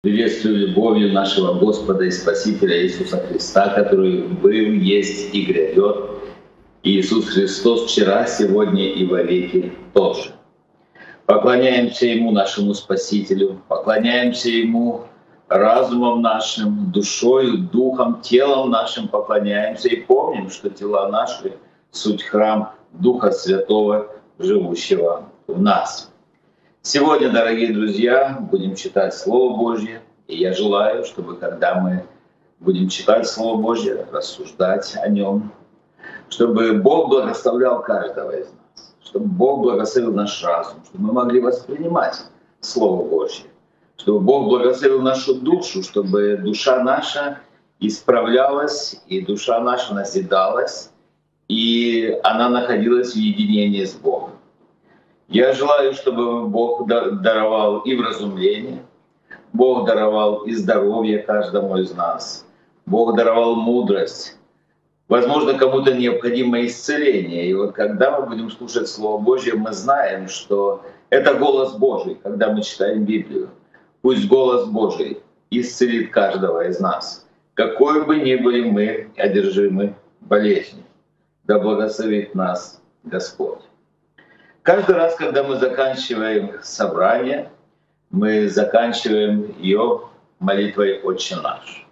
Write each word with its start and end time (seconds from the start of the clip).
Приветствую 0.00 0.68
любовью 0.68 1.12
нашего 1.12 1.54
Господа 1.54 2.04
и 2.04 2.12
Спасителя 2.12 2.84
Иисуса 2.84 3.16
Христа, 3.16 3.70
который 3.70 4.28
был, 4.28 4.52
есть 4.52 5.34
и 5.34 5.44
грядет. 5.44 5.96
Иисус 6.84 7.26
Христос 7.30 7.86
вчера, 7.86 8.24
сегодня 8.26 8.92
и 8.92 9.04
во 9.04 9.22
веки 9.22 9.72
тоже. 9.94 10.30
Поклоняемся 11.26 12.06
Ему, 12.06 12.30
нашему 12.30 12.74
Спасителю, 12.74 13.60
поклоняемся 13.66 14.50
Ему 14.50 15.06
разумом 15.48 16.22
нашим, 16.22 16.92
душою, 16.92 17.58
духом, 17.58 18.20
телом 18.20 18.70
нашим 18.70 19.08
поклоняемся 19.08 19.88
и 19.88 19.96
помним, 20.02 20.48
что 20.48 20.70
тела 20.70 21.08
наши— 21.08 21.54
суть 21.90 22.22
храм 22.22 22.72
Духа 22.92 23.32
Святого, 23.32 24.06
живущего 24.38 25.24
в 25.48 25.60
нас. 25.60 26.12
Сегодня, 26.90 27.30
дорогие 27.30 27.70
друзья, 27.74 28.38
будем 28.50 28.74
читать 28.74 29.14
Слово 29.14 29.54
Божье, 29.54 30.00
и 30.26 30.38
я 30.38 30.54
желаю, 30.54 31.04
чтобы 31.04 31.36
когда 31.36 31.78
мы 31.78 32.06
будем 32.60 32.88
читать 32.88 33.28
Слово 33.28 33.60
Божье, 33.60 34.06
рассуждать 34.10 34.96
о 34.96 35.06
нем, 35.10 35.52
чтобы 36.30 36.72
Бог 36.72 37.10
благословлял 37.10 37.82
каждого 37.82 38.30
из 38.30 38.46
нас, 38.46 38.94
чтобы 39.04 39.26
Бог 39.26 39.60
благословил 39.60 40.14
наш 40.14 40.42
разум, 40.42 40.82
чтобы 40.86 41.08
мы 41.08 41.12
могли 41.12 41.42
воспринимать 41.42 42.22
Слово 42.60 43.06
Божье, 43.06 43.44
чтобы 43.98 44.20
Бог 44.20 44.46
благословил 44.46 45.02
нашу 45.02 45.34
душу, 45.34 45.82
чтобы 45.82 46.38
душа 46.38 46.82
наша 46.82 47.38
исправлялась, 47.80 48.98
и 49.08 49.20
душа 49.20 49.60
наша 49.60 49.92
назидалась, 49.92 50.90
и 51.48 52.18
она 52.22 52.48
находилась 52.48 53.12
в 53.12 53.16
единении 53.18 53.84
с 53.84 53.92
Богом. 53.92 54.37
Я 55.28 55.52
желаю, 55.52 55.92
чтобы 55.92 56.48
Бог 56.48 56.86
даровал 56.86 57.80
и 57.80 57.94
вразумление, 57.94 58.82
Бог 59.52 59.86
даровал 59.86 60.44
и 60.44 60.54
здоровье 60.54 61.18
каждому 61.18 61.76
из 61.76 61.92
нас, 61.92 62.46
Бог 62.86 63.14
даровал 63.14 63.54
мудрость. 63.54 64.38
Возможно, 65.06 65.52
кому-то 65.52 65.92
необходимо 65.92 66.64
исцеление. 66.64 67.46
И 67.46 67.54
вот 67.54 67.72
когда 67.72 68.18
мы 68.18 68.26
будем 68.26 68.50
слушать 68.50 68.88
Слово 68.88 69.20
Божье, 69.20 69.52
мы 69.52 69.72
знаем, 69.72 70.28
что 70.28 70.82
это 71.10 71.34
голос 71.34 71.74
Божий, 71.74 72.14
когда 72.22 72.50
мы 72.50 72.62
читаем 72.62 73.04
Библию. 73.04 73.50
Пусть 74.00 74.26
голос 74.28 74.66
Божий 74.66 75.20
исцелит 75.50 76.10
каждого 76.10 76.66
из 76.66 76.80
нас, 76.80 77.26
какой 77.52 78.06
бы 78.06 78.16
ни 78.16 78.34
были 78.36 78.70
мы 78.70 79.10
одержимы 79.18 79.94
болезнью. 80.20 80.84
Да 81.44 81.58
благословит 81.58 82.34
нас 82.34 82.80
Господь. 83.04 83.67
Каждый 84.68 84.96
раз, 84.96 85.14
когда 85.14 85.44
мы 85.44 85.56
заканчиваем 85.56 86.60
собрание, 86.62 87.50
мы 88.10 88.50
заканчиваем 88.50 89.58
ее 89.62 90.10
молитвой 90.40 91.00
«Отче 91.00 91.36
наш». 91.36 91.86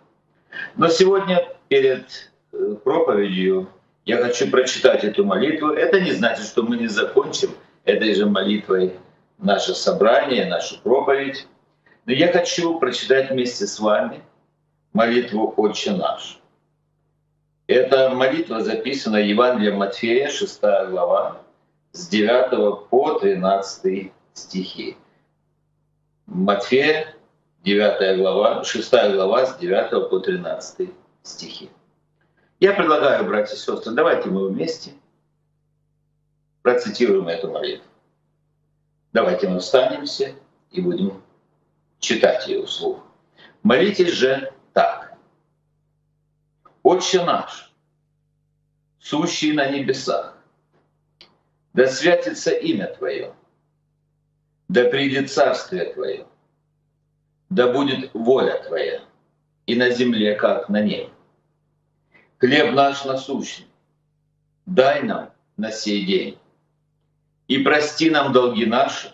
Но 0.75 0.89
сегодня 0.89 1.49
перед 1.69 2.31
э, 2.53 2.75
проповедью 2.85 3.71
я 4.05 4.19
хочу 4.19 4.51
прочитать 4.51 5.05
эту 5.05 5.25
молитву. 5.25 5.71
Это 5.71 6.03
не 6.03 6.13
значит, 6.13 6.45
что 6.45 6.65
мы 6.65 6.77
не 6.77 6.87
закончим 6.87 7.49
этой 7.87 8.15
же 8.15 8.27
молитвой 8.27 8.99
наше 9.39 9.75
собрание, 9.75 10.45
нашу 10.45 10.79
проповедь. 10.83 11.49
Но 12.05 12.13
я 12.13 12.31
хочу 12.31 12.79
прочитать 12.79 13.31
вместе 13.31 13.67
с 13.67 13.81
вами 13.81 14.21
молитву 14.93 15.55
«Отче 15.57 15.93
наш». 15.93 16.39
Эта 17.69 18.11
молитва 18.11 18.61
записана 18.61 19.17
в 19.17 19.25
Евангелии 19.25 19.73
Матфея, 19.73 20.29
6 20.29 20.61
глава, 20.91 21.41
с 21.97 22.09
9 22.09 22.89
по 22.91 23.19
13 23.19 24.13
стихи. 24.35 24.97
Матфея, 26.27 27.17
9 27.65 28.19
глава, 28.19 28.65
6 28.65 28.91
глава, 29.15 29.47
с 29.47 29.57
9 29.57 30.11
по 30.11 30.19
13 30.21 30.91
стихи. 31.23 31.71
Я 32.61 32.75
предлагаю, 32.75 33.25
братья 33.25 33.55
и 33.55 33.59
сестры, 33.59 33.95
давайте 33.95 34.29
мы 34.29 34.49
вместе 34.49 34.93
процитируем 36.62 37.29
эту 37.29 37.51
молитву. 37.51 37.87
Давайте 39.12 39.49
мы 39.49 39.61
встанемся 39.61 40.35
и 40.71 40.83
будем 40.83 41.23
читать 41.99 42.47
ее 42.47 42.67
вслух. 42.67 42.99
Молитесь 43.62 44.12
же 44.12 44.53
так. 44.75 45.17
«Отче 46.83 47.25
наш, 47.25 47.73
сущий 48.99 49.53
на 49.53 49.71
небесах, 49.71 50.36
да 51.76 51.87
святится 51.88 52.53
имя 52.53 52.87
Твое, 52.87 53.34
да 54.69 54.84
придет 54.84 55.31
царствие 55.31 55.92
Твое, 55.92 56.26
да 57.50 57.70
будет 57.70 58.12
воля 58.14 58.62
Твоя 58.66 59.03
и 59.66 59.76
на 59.76 59.91
земле, 59.91 60.37
как 60.37 60.70
на 60.70 60.81
небе. 60.81 61.10
Хлеб 62.38 62.72
наш 62.75 63.04
насущный, 63.04 63.66
дай 64.64 65.03
нам 65.03 65.32
на 65.59 65.70
сей 65.70 66.06
день, 66.06 66.38
и 67.47 67.59
прости 67.59 68.08
нам 68.08 68.32
долги 68.32 68.64
наши, 68.64 69.12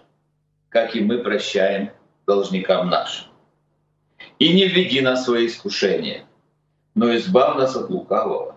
как 0.68 0.94
и 0.94 1.00
мы 1.00 1.18
прощаем 1.18 1.90
должникам 2.26 2.88
нашим. 2.88 3.26
И 4.38 4.52
не 4.52 4.68
введи 4.68 5.00
нас 5.00 5.22
в 5.22 5.24
свои 5.24 5.48
искушения, 5.48 6.26
но 6.94 7.14
избав 7.16 7.56
нас 7.56 7.74
от 7.74 7.90
лукавого, 7.90 8.56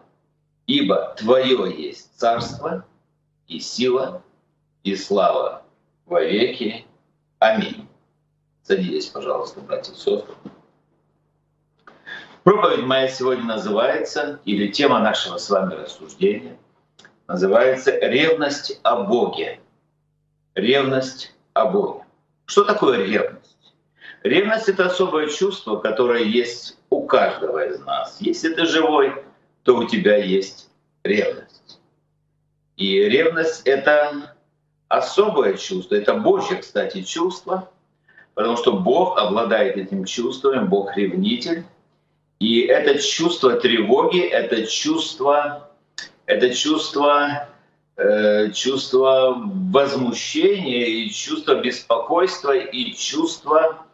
ибо 0.68 1.16
Твое 1.18 1.74
есть 1.76 2.16
царство— 2.20 2.86
и 3.48 3.60
сила, 3.60 4.22
и 4.84 4.96
слава 4.96 5.64
во 6.06 6.24
веки. 6.24 6.86
Аминь. 7.40 7.88
Садитесь, 8.64 9.08
пожалуйста, 9.08 9.62
братья 9.62 9.94
и 9.94 9.96
сестры. 9.96 10.34
Проповедь 12.44 12.86
моя 12.86 13.08
сегодня 13.08 13.44
называется, 13.44 14.40
или 14.46 14.68
тема 14.68 15.00
нашего 15.00 15.38
с 15.38 15.50
вами 15.50 15.74
рассуждения, 15.74 16.58
называется 17.28 17.92
«Ревность 17.92 18.80
о 18.84 19.04
Боге». 19.04 19.60
Ревность 20.54 21.34
о 21.54 21.66
Боге. 21.66 22.06
Что 22.46 22.64
такое 22.64 23.04
ревность? 23.04 23.74
Ревность— 24.22 24.70
это 24.70 24.86
особое 24.86 25.28
чувство, 25.30 25.78
которое 25.78 26.24
есть 26.24 26.78
у 26.90 27.06
каждого 27.06 27.66
из 27.68 27.80
нас. 27.80 28.18
Если 28.20 28.54
ты 28.54 28.66
живой, 28.66 29.24
то 29.64 29.78
у 29.78 29.84
тебя 29.86 30.18
есть 30.18 30.70
ревность. 31.04 31.65
И 32.78 33.00
ревность— 33.00 33.62
это 33.66 34.36
особое 34.88 35.56
чувство, 35.56 35.96
это 35.96 36.16
Божье, 36.16 36.58
кстати, 36.58 37.02
чувство, 37.04 37.70
потому 38.34 38.58
что 38.58 38.74
Бог 38.74 39.18
обладает 39.18 39.78
этим 39.78 40.06
чувством, 40.06 40.68
Бог 40.68 40.96
ревнитель. 40.96 41.64
И 42.40 42.62
это 42.62 43.00
чувство 43.00 43.54
тревоги, 43.54 44.20
это 44.20 44.68
чувство, 44.68 45.72
это 46.26 46.54
чувство, 46.54 47.48
э, 47.96 48.52
чувство 48.52 49.42
возмущения, 49.72 50.86
и 50.86 51.10
чувство 51.10 51.62
беспокойства, 51.62 52.56
и 52.56 52.94
чувство, 52.94 53.86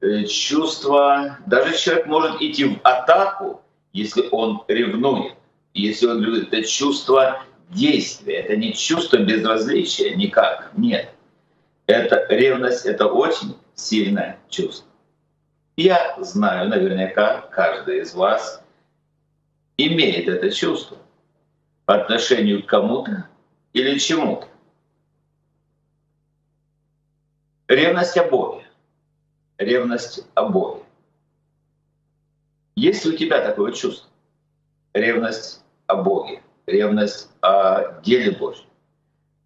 э, 0.00 0.24
чувство... 0.24 1.38
Даже 1.46 1.78
человек 1.78 2.06
может 2.06 2.42
идти 2.42 2.64
в 2.64 2.80
атаку, 2.82 3.62
если 3.92 4.28
он 4.32 4.64
ревнует. 4.66 5.34
Если 5.72 6.06
он 6.06 6.20
ревнует, 6.20 6.52
это 6.52 6.66
чувство 6.66 7.44
действие, 7.70 8.38
это 8.38 8.56
не 8.56 8.72
чувство 8.72 9.18
безразличия 9.18 10.14
никак, 10.14 10.70
нет. 10.76 11.10
Это 11.86 12.26
ревность, 12.28 12.86
это 12.86 13.06
очень 13.06 13.56
сильное 13.74 14.38
чувство. 14.48 14.88
Я 15.76 16.16
знаю, 16.20 16.68
наверняка, 16.68 17.42
каждый 17.50 18.00
из 18.00 18.14
вас 18.14 18.62
имеет 19.76 20.28
это 20.28 20.50
чувство 20.50 20.98
по 21.84 21.96
отношению 21.96 22.62
к 22.62 22.66
кому-то 22.66 23.28
или 23.72 23.98
чему-то. 23.98 24.46
Ревность 27.66 28.16
о 28.16 28.24
Боге. 28.24 28.66
Ревность 29.58 30.24
о 30.34 30.48
Боге. 30.48 30.82
Есть 32.76 33.04
ли 33.04 33.14
у 33.14 33.16
тебя 33.16 33.40
такое 33.40 33.72
чувство? 33.72 34.08
Ревность 34.92 35.62
о 35.86 35.96
Боге 35.96 36.43
ревность 36.66 37.28
о 37.40 38.00
деле 38.02 38.32
Божьем, 38.32 38.66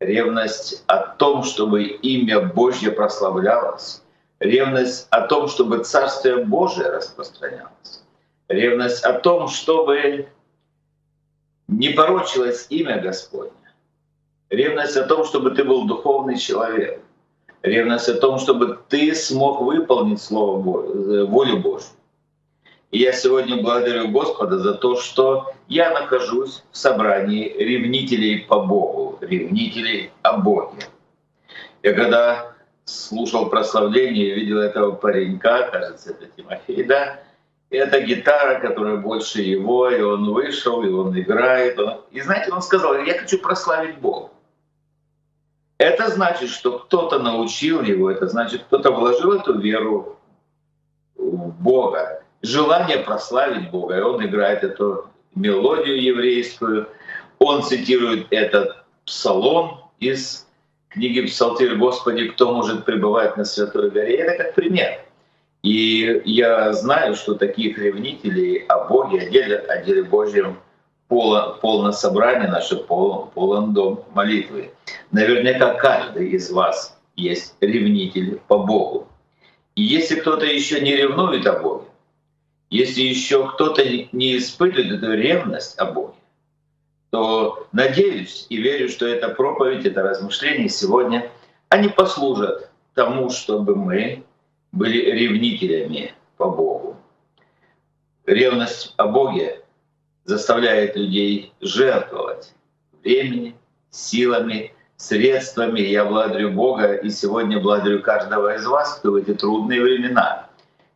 ревность 0.00 0.84
о 0.86 0.98
том, 0.98 1.42
чтобы 1.42 1.84
имя 1.84 2.40
Божье 2.40 2.90
прославлялось, 2.92 4.02
ревность 4.40 5.08
о 5.10 5.22
том, 5.22 5.48
чтобы 5.48 5.84
Царствие 5.84 6.44
Божие 6.44 6.88
распространялось, 6.90 8.04
ревность 8.48 9.04
о 9.04 9.14
том, 9.14 9.48
чтобы 9.48 10.28
не 11.66 11.90
порочилось 11.90 12.66
имя 12.70 13.00
Господне, 13.00 13.52
ревность 14.50 14.96
о 14.96 15.04
том, 15.04 15.24
чтобы 15.24 15.50
ты 15.50 15.64
был 15.64 15.86
духовный 15.86 16.38
человек, 16.38 17.02
ревность 17.62 18.08
о 18.08 18.14
том, 18.14 18.38
чтобы 18.38 18.78
ты 18.88 19.14
смог 19.14 19.60
выполнить 19.60 20.22
Слово 20.22 20.60
Божие, 20.62 21.24
волю 21.26 21.58
Божью. 21.58 21.90
И 22.90 23.00
я 23.00 23.12
сегодня 23.12 23.62
благодарю 23.62 24.08
Господа 24.08 24.58
за 24.58 24.74
то, 24.74 24.96
что 24.96 25.52
я 25.68 25.90
нахожусь 25.90 26.62
в 26.70 26.76
собрании 26.76 27.54
ревнителей 27.58 28.46
по 28.48 28.60
Богу, 28.60 29.18
ревнителей 29.20 30.10
о 30.22 30.38
Боге. 30.38 30.78
Я 31.82 31.92
когда 31.92 32.54
слушал 32.86 33.50
прославление, 33.50 34.34
видел 34.34 34.58
этого 34.58 34.92
паренька, 34.92 35.68
кажется, 35.70 36.10
это 36.12 36.26
Тимофей, 36.34 36.82
да, 36.84 37.20
это 37.68 38.00
гитара, 38.00 38.58
которая 38.58 38.96
больше 38.96 39.42
его, 39.42 39.90
и 39.90 40.00
он 40.00 40.32
вышел, 40.32 40.82
и 40.82 40.88
он 40.88 41.18
играет. 41.20 41.78
Он... 41.78 42.00
И 42.10 42.22
знаете, 42.22 42.50
он 42.50 42.62
сказал, 42.62 42.94
я 43.02 43.18
хочу 43.18 43.38
прославить 43.38 43.98
Бога. 43.98 44.30
Это 45.76 46.08
значит, 46.08 46.48
что 46.48 46.78
кто-то 46.78 47.18
научил 47.18 47.82
его, 47.82 48.10
это 48.10 48.26
значит, 48.26 48.64
кто-то 48.64 48.90
вложил 48.90 49.34
эту 49.34 49.58
веру 49.58 50.18
в 51.16 51.50
Бога, 51.62 52.22
желание 52.42 52.98
прославить 52.98 53.70
Бога, 53.70 53.98
и 53.98 54.00
он 54.00 54.24
играет 54.24 54.64
эту 54.64 55.06
мелодию 55.34 56.02
еврейскую, 56.02 56.88
он 57.38 57.62
цитирует 57.62 58.26
этот 58.30 58.84
псалом 59.04 59.80
из 60.00 60.46
книги 60.88 61.22
Псалтирь 61.22 61.76
«Господи, 61.76 62.28
кто 62.28 62.52
может 62.52 62.84
пребывать 62.84 63.36
на 63.36 63.44
Святой 63.44 63.90
горе?» 63.90 64.16
Это 64.16 64.44
как 64.44 64.54
пример. 64.54 65.00
И 65.62 66.22
я 66.24 66.72
знаю, 66.72 67.14
что 67.14 67.34
таких 67.34 67.78
ревнителей 67.78 68.64
о 68.68 68.84
Боге, 68.84 69.20
о 69.20 69.30
деле, 69.30 69.56
о 69.56 69.82
деле 69.82 70.04
Божьем 70.04 70.58
полно, 71.08 71.58
полно 71.60 71.92
собрание 71.92 72.48
наше, 72.48 72.76
полон, 72.76 73.30
полон 73.30 73.74
дом 73.74 74.04
молитвы. 74.14 74.70
Наверняка 75.10 75.74
каждый 75.74 76.30
из 76.30 76.50
вас 76.50 76.96
есть 77.16 77.54
ревнитель 77.60 78.40
по 78.46 78.58
Богу. 78.58 79.08
И 79.74 79.82
если 79.82 80.16
кто-то 80.16 80.46
еще 80.46 80.80
не 80.80 80.94
ревнует 80.94 81.46
о 81.46 81.58
Боге, 81.58 81.87
если 82.70 83.02
еще 83.02 83.48
кто-то 83.48 83.82
не 84.12 84.36
испытывает 84.36 84.92
эту 84.92 85.12
ревность 85.12 85.78
о 85.78 85.86
Боге, 85.86 86.14
то 87.10 87.66
надеюсь 87.72 88.46
и 88.50 88.56
верю, 88.58 88.88
что 88.88 89.06
эта 89.06 89.30
проповедь, 89.30 89.86
это 89.86 90.02
размышление 90.02 90.68
сегодня, 90.68 91.30
они 91.70 91.88
послужат 91.88 92.70
тому, 92.94 93.30
чтобы 93.30 93.74
мы 93.74 94.24
были 94.72 94.98
ревнителями 95.10 96.14
по 96.36 96.50
Богу. 96.50 96.96
Ревность 98.26 98.92
о 98.98 99.06
Боге 99.06 99.62
заставляет 100.24 100.96
людей 100.96 101.54
жертвовать 101.62 102.52
времени, 103.02 103.56
силами, 103.90 104.74
средствами. 104.96 105.80
Я 105.80 106.04
благодарю 106.04 106.50
Бога 106.50 106.92
и 106.92 107.08
сегодня 107.08 107.58
благодарю 107.58 108.02
каждого 108.02 108.54
из 108.54 108.66
вас, 108.66 108.98
кто 108.98 109.12
в 109.12 109.14
эти 109.14 109.32
трудные 109.32 109.80
времена, 109.80 110.50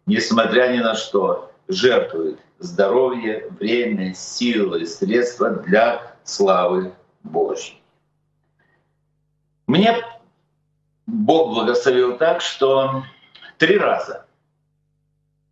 несмотря 0.05 0.71
ни 0.71 0.79
на 0.79 0.95
что, 0.95 1.52
жертвует 1.73 2.39
здоровье, 2.59 3.49
время, 3.59 4.15
силы, 4.15 4.87
средства 4.87 5.51
для 5.51 6.15
славы 6.25 6.93
Божьей. 7.23 7.83
Мне 9.67 9.97
Бог 11.07 11.55
благословил 11.55 12.17
так, 12.17 12.41
что 12.41 13.03
три 13.59 13.79
раза 13.79 14.27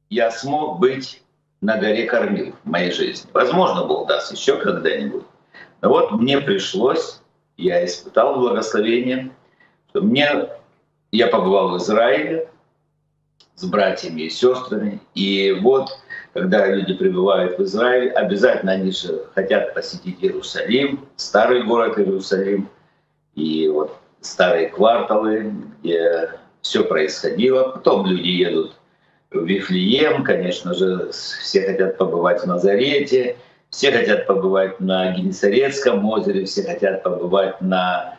я 0.09 0.31
смог 0.31 0.79
быть 0.79 1.23
на 1.61 1.77
горе 1.79 2.07
кормил 2.07 2.55
в 2.65 2.69
моей 2.69 2.93
жизни. 2.93 3.31
Возможно, 3.33 3.85
Бог 3.85 4.09
даст 4.09 4.33
еще 4.33 4.57
когда-нибудь. 4.57 5.25
Но 5.83 5.89
вот 5.89 6.13
мне 6.13 6.41
пришлось, 6.41 7.21
я 7.57 7.85
испытал 7.85 8.39
благословение, 8.39 9.31
что 9.91 10.01
мне, 10.01 10.49
я 11.13 11.27
побывал 11.27 11.71
в 11.71 11.79
Израиле 11.79 12.49
с 13.55 13.65
братьями 13.65 14.23
и 14.23 14.31
сестрами, 14.31 15.01
и 15.15 15.53
вот 15.61 15.91
когда 16.33 16.67
люди 16.67 16.95
прибывают 16.95 17.59
в 17.59 17.63
Израиль, 17.63 18.11
обязательно 18.11 18.73
они 18.73 18.93
же 18.93 19.25
хотят 19.35 19.75
посетить 19.75 20.19
Иерусалим, 20.23 21.07
старый 21.17 21.65
город 21.65 21.99
Иерусалим, 21.99 22.69
и 23.35 23.69
вот 23.69 23.97
старые 24.21 24.69
кварталы, 24.69 25.53
где 25.81 26.31
все 26.63 26.85
происходило. 26.85 27.71
Потом 27.71 28.07
люди 28.07 28.29
едут 28.29 28.77
в 29.31 29.45
Вифлеем, 29.45 30.25
конечно 30.25 30.75
же, 30.75 31.11
все 31.11 31.63
хотят 31.63 31.97
побывать 31.97 32.43
в 32.43 32.47
Назарете, 32.47 33.37
все 33.71 33.93
хотят 33.93 34.27
побывать 34.27 34.81
на 34.81 35.13
Генесарецком 35.13 36.05
озере, 36.05 36.45
все 36.45 36.65
хотят 36.65 37.03
побывать 37.03 37.61
на 37.61 38.17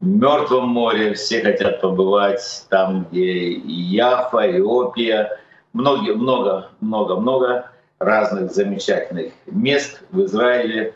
Мертвом 0.00 0.68
море, 0.68 1.14
все 1.14 1.42
хотят 1.42 1.80
побывать 1.80 2.66
там, 2.68 3.06
где 3.10 3.22
и 3.22 3.72
Яфа, 3.72 4.40
и 4.40 4.60
Опия, 4.60 5.38
много, 5.74 6.14
много, 6.14 6.70
много, 6.80 7.16
много 7.16 7.70
разных 7.98 8.52
замечательных 8.52 9.32
мест 9.46 10.02
в 10.10 10.22
Израиле. 10.24 10.94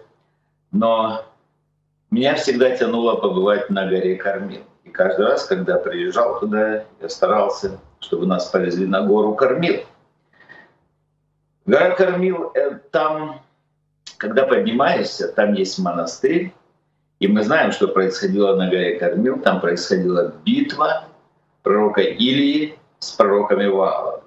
Но 0.72 1.25
меня 2.10 2.36
всегда 2.36 2.75
тянуло 2.76 3.16
побывать 3.16 3.69
на 3.69 3.86
горе 3.86 4.16
Кормил. 4.16 4.62
И 4.84 4.90
каждый 4.90 5.26
раз, 5.26 5.44
когда 5.44 5.76
приезжал 5.76 6.40
туда, 6.40 6.84
я 7.00 7.08
старался, 7.08 7.78
чтобы 8.00 8.26
нас 8.26 8.46
повезли 8.46 8.86
на 8.86 9.02
гору 9.02 9.34
Кормил. 9.34 9.82
Гора 11.66 11.90
Кормил, 11.90 12.52
э, 12.54 12.78
там, 12.90 13.42
когда 14.16 14.46
поднимаешься, 14.46 15.28
там 15.28 15.52
есть 15.52 15.78
монастырь, 15.78 16.54
и 17.19 17.26
мы 17.26 17.42
знаем, 17.42 17.72
что 17.72 17.88
происходило 17.88 18.54
на 18.54 18.69
горе 18.70 18.98
Кормил. 18.98 19.40
Там 19.40 19.60
происходила 19.60 20.32
битва 20.44 21.04
пророка 21.62 22.00
Илии 22.00 22.78
с 23.00 23.10
пророками 23.10 23.66
Ваала. 23.66 24.22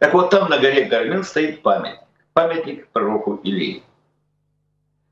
Так 0.00 0.14
вот, 0.14 0.30
там 0.30 0.48
на 0.48 0.58
горе 0.58 0.86
Кормил 0.86 1.22
стоит 1.22 1.60
памятник. 1.60 2.00
Памятник 2.32 2.88
пророку 2.88 3.34
Илии. 3.44 3.82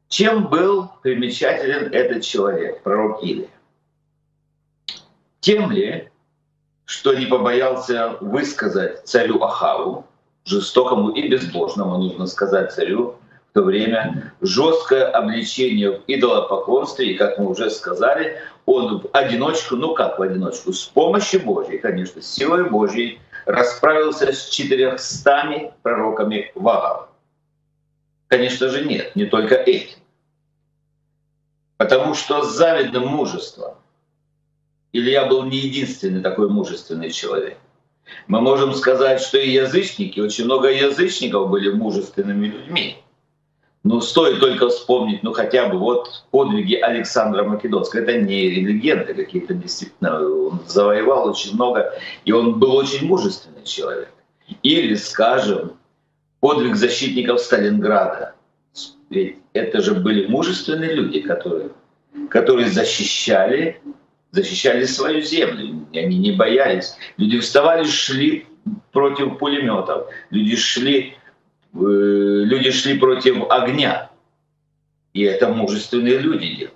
Чем 0.08 0.49
был 0.49 0.90
примечателен 1.02 1.93
этот 1.93 2.23
человек, 2.23 2.82
пророк 2.82 3.23
Илия? 3.23 3.50
Тем 5.40 5.70
ли, 5.70 6.08
что 6.87 7.12
не 7.12 7.26
побоялся 7.26 8.17
высказать 8.23 9.06
царю 9.06 9.43
Ахаву, 9.43 10.06
жестокому 10.46 11.11
и 11.11 11.29
безбожному, 11.29 11.99
нужно 11.99 12.26
сказать 12.26 12.73
царю, 12.73 13.17
в 13.50 13.52
то 13.52 13.64
время 13.64 14.32
жесткое 14.40 15.06
обличение 15.11 15.99
в 15.99 16.05
идолопоклонстве, 16.06 17.12
и, 17.12 17.19
как 17.19 17.38
мы 17.38 17.50
уже 17.50 17.69
сказали, 17.69 18.38
он 18.64 19.00
в 19.00 19.08
одиночку, 19.12 19.76
ну 19.76 19.93
как 19.93 20.19
в 20.19 20.23
одиночку, 20.23 20.73
с 20.73 20.85
помощью 20.85 21.44
Божьей, 21.44 21.76
конечно, 21.76 22.23
с 22.23 22.26
силой 22.26 22.70
Божьей, 22.70 23.20
расправился 23.49 24.31
с 24.33 24.50
четырехстами 24.50 25.73
пророками 25.83 26.53
Ваала. 26.55 27.09
Конечно 28.29 28.69
же 28.69 28.85
нет, 28.85 29.17
не 29.17 29.25
только 29.25 29.55
этим. 29.55 29.99
Потому 31.79 32.15
что 32.15 32.43
с 32.43 32.55
завидным 32.55 33.06
мужеством 33.06 33.75
Илья 34.93 35.25
был 35.25 35.45
не 35.45 35.56
единственный 35.56 36.21
такой 36.21 36.50
мужественный 36.50 37.11
человек. 37.11 37.56
Мы 38.27 38.41
можем 38.41 38.75
сказать, 38.75 39.21
что 39.21 39.39
и 39.39 39.50
язычники, 39.50 40.21
очень 40.21 40.45
много 40.45 40.69
язычников 40.69 41.49
были 41.49 41.71
мужественными 41.71 42.49
людьми. 42.49 43.02
Ну, 43.88 44.02
стоит 44.02 44.38
только 44.38 44.68
вспомнить, 44.68 45.23
ну, 45.23 45.33
хотя 45.33 45.66
бы 45.66 45.78
вот 45.78 46.23
подвиги 46.30 46.75
Александра 46.75 47.42
Македонского. 47.42 48.00
Это 48.00 48.21
не 48.21 48.50
легенды 48.50 49.14
какие-то, 49.14 49.54
действительно. 49.54 50.21
Он 50.21 50.61
завоевал 50.66 51.30
очень 51.30 51.54
много, 51.54 51.95
и 52.26 52.33
он 52.33 52.59
был 52.59 52.76
очень 52.76 53.07
мужественный 53.07 53.64
человек. 53.64 54.11
Или, 54.62 54.95
скажем, 54.95 55.73
подвиг 56.40 56.76
защитников 56.76 57.40
Сталинграда. 57.40 58.35
Ведь 59.09 59.38
это 59.54 59.80
же 59.80 59.95
были 59.95 60.26
мужественные 60.26 60.92
люди, 60.92 61.21
которые, 61.21 61.71
которые 62.28 62.68
защищали 62.68 63.80
защищали 64.33 64.85
свою 64.85 65.23
землю, 65.23 65.87
они 65.95 66.18
не 66.18 66.33
боялись. 66.33 66.95
Люди 67.16 67.38
вставали, 67.38 67.85
шли 67.85 68.45
против 68.92 69.38
пулеметов, 69.38 70.09
люди 70.28 70.57
шли, 70.57 71.14
люди 71.73 72.71
шли 72.71 72.99
против 72.99 73.51
огня. 73.51 74.11
И 75.13 75.23
это 75.23 75.49
мужественные 75.49 76.19
люди 76.19 76.55
делали. 76.55 76.75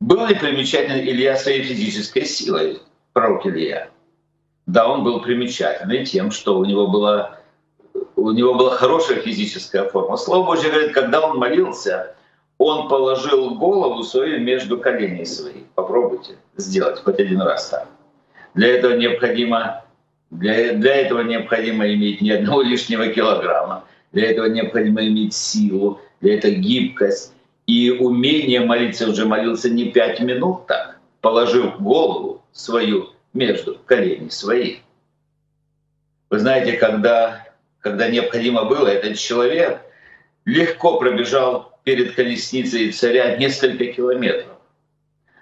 Был 0.00 0.26
ли 0.26 0.34
примечательный 0.34 1.02
Илья 1.10 1.34
своей 1.36 1.62
физической 1.62 2.24
силой, 2.26 2.80
пророк 3.14 3.46
Илья? 3.46 3.88
Да, 4.66 4.88
он 4.88 5.02
был 5.02 5.20
примечательный 5.22 6.04
тем, 6.04 6.30
что 6.30 6.58
у 6.58 6.64
него 6.64 6.88
была, 6.88 7.38
у 8.16 8.30
него 8.32 8.54
была 8.54 8.76
хорошая 8.76 9.20
физическая 9.20 9.88
форма. 9.88 10.16
Слово 10.16 10.46
Божье 10.46 10.70
говорит, 10.70 10.92
когда 10.92 11.26
он 11.26 11.38
молился, 11.38 12.14
он 12.58 12.88
положил 12.88 13.54
голову 13.56 14.02
свою 14.02 14.40
между 14.40 14.78
коленей 14.78 15.26
своих. 15.26 15.64
Попробуйте 15.74 16.36
сделать 16.56 17.02
хоть 17.02 17.18
один 17.18 17.40
раз 17.40 17.68
так. 17.68 17.88
Для 18.54 18.68
этого 18.68 18.94
необходимо, 18.96 19.83
для, 20.30 20.74
для 20.74 20.94
этого 20.96 21.20
необходимо 21.20 21.92
иметь 21.92 22.20
ни 22.20 22.30
одного 22.30 22.62
лишнего 22.70 23.08
килограмма. 23.08 23.84
Для 24.12 24.30
этого 24.30 24.46
необходимо 24.46 25.04
иметь 25.06 25.34
силу, 25.34 26.00
для 26.20 26.36
этого 26.36 26.52
гибкость 26.52 27.32
и 27.66 27.90
умение 27.90 28.60
молиться. 28.60 29.08
Уже 29.08 29.26
молился 29.26 29.70
не 29.70 29.90
пять 29.90 30.20
минут 30.20 30.66
так, 30.66 30.98
положив 31.20 31.80
голову 31.80 32.42
свою 32.52 33.10
между 33.32 33.78
коленей 33.86 34.30
своих. 34.30 34.78
Вы 36.30 36.38
знаете, 36.38 36.72
когда, 36.74 37.46
когда 37.80 38.08
необходимо 38.08 38.64
было, 38.64 38.88
этот 38.88 39.18
человек 39.18 39.80
легко 40.44 40.98
пробежал 40.98 41.78
перед 41.84 42.14
колесницей 42.14 42.92
царя 42.92 43.36
несколько 43.36 43.86
километров. 43.86 44.56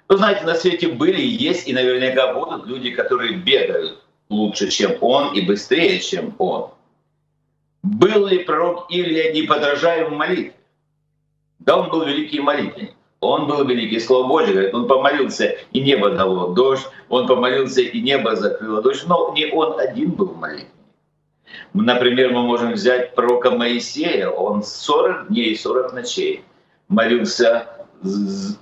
Вы 0.09 0.17
знаете, 0.17 0.45
на 0.45 0.55
свете 0.55 0.89
были, 0.89 1.21
есть 1.21 1.69
и 1.69 1.73
наверняка 1.73 2.35
будут 2.35 2.67
люди, 2.67 2.91
которые 2.91 3.35
бегают 3.35 4.03
лучше, 4.33 4.71
чем 4.71 4.97
он, 5.01 5.35
и 5.35 5.43
быстрее, 5.43 6.01
чем 6.01 6.35
он. 6.39 6.71
Был 7.83 8.27
ли 8.27 8.39
пророк 8.39 8.87
Илья 8.91 9.33
неподражаем 9.33 10.15
в 10.15 10.17
молитве? 10.17 10.55
Да, 11.61 11.77
он 11.77 11.91
был 11.91 12.05
великий 12.05 12.41
молитвенник. 12.41 12.95
Он 13.21 13.47
был 13.47 13.65
великий, 13.65 14.01
Слово 14.01 14.27
Божье 14.27 14.53
говорит, 14.53 14.75
он 14.75 14.89
помолился, 14.89 15.55
и 15.73 15.81
небо 15.81 16.11
дало 16.11 16.49
дождь, 16.55 16.89
он 17.09 17.29
помолился, 17.29 17.81
и 17.81 18.01
небо 18.01 18.35
закрыло 18.35 18.83
дождь. 18.83 19.05
Но 19.07 19.33
не 19.33 19.47
он 19.47 19.79
один 19.79 20.11
был 20.11 20.27
в 20.27 20.39
молитве. 20.39 20.67
Например, 21.73 22.33
мы 22.33 22.43
можем 22.43 22.73
взять 22.73 23.15
пророка 23.15 23.53
Моисея, 23.53 24.29
он 24.29 24.65
40 24.65 25.29
дней 25.29 25.53
и 25.53 25.57
40 25.57 25.93
ночей 25.93 26.45
молился 26.89 27.69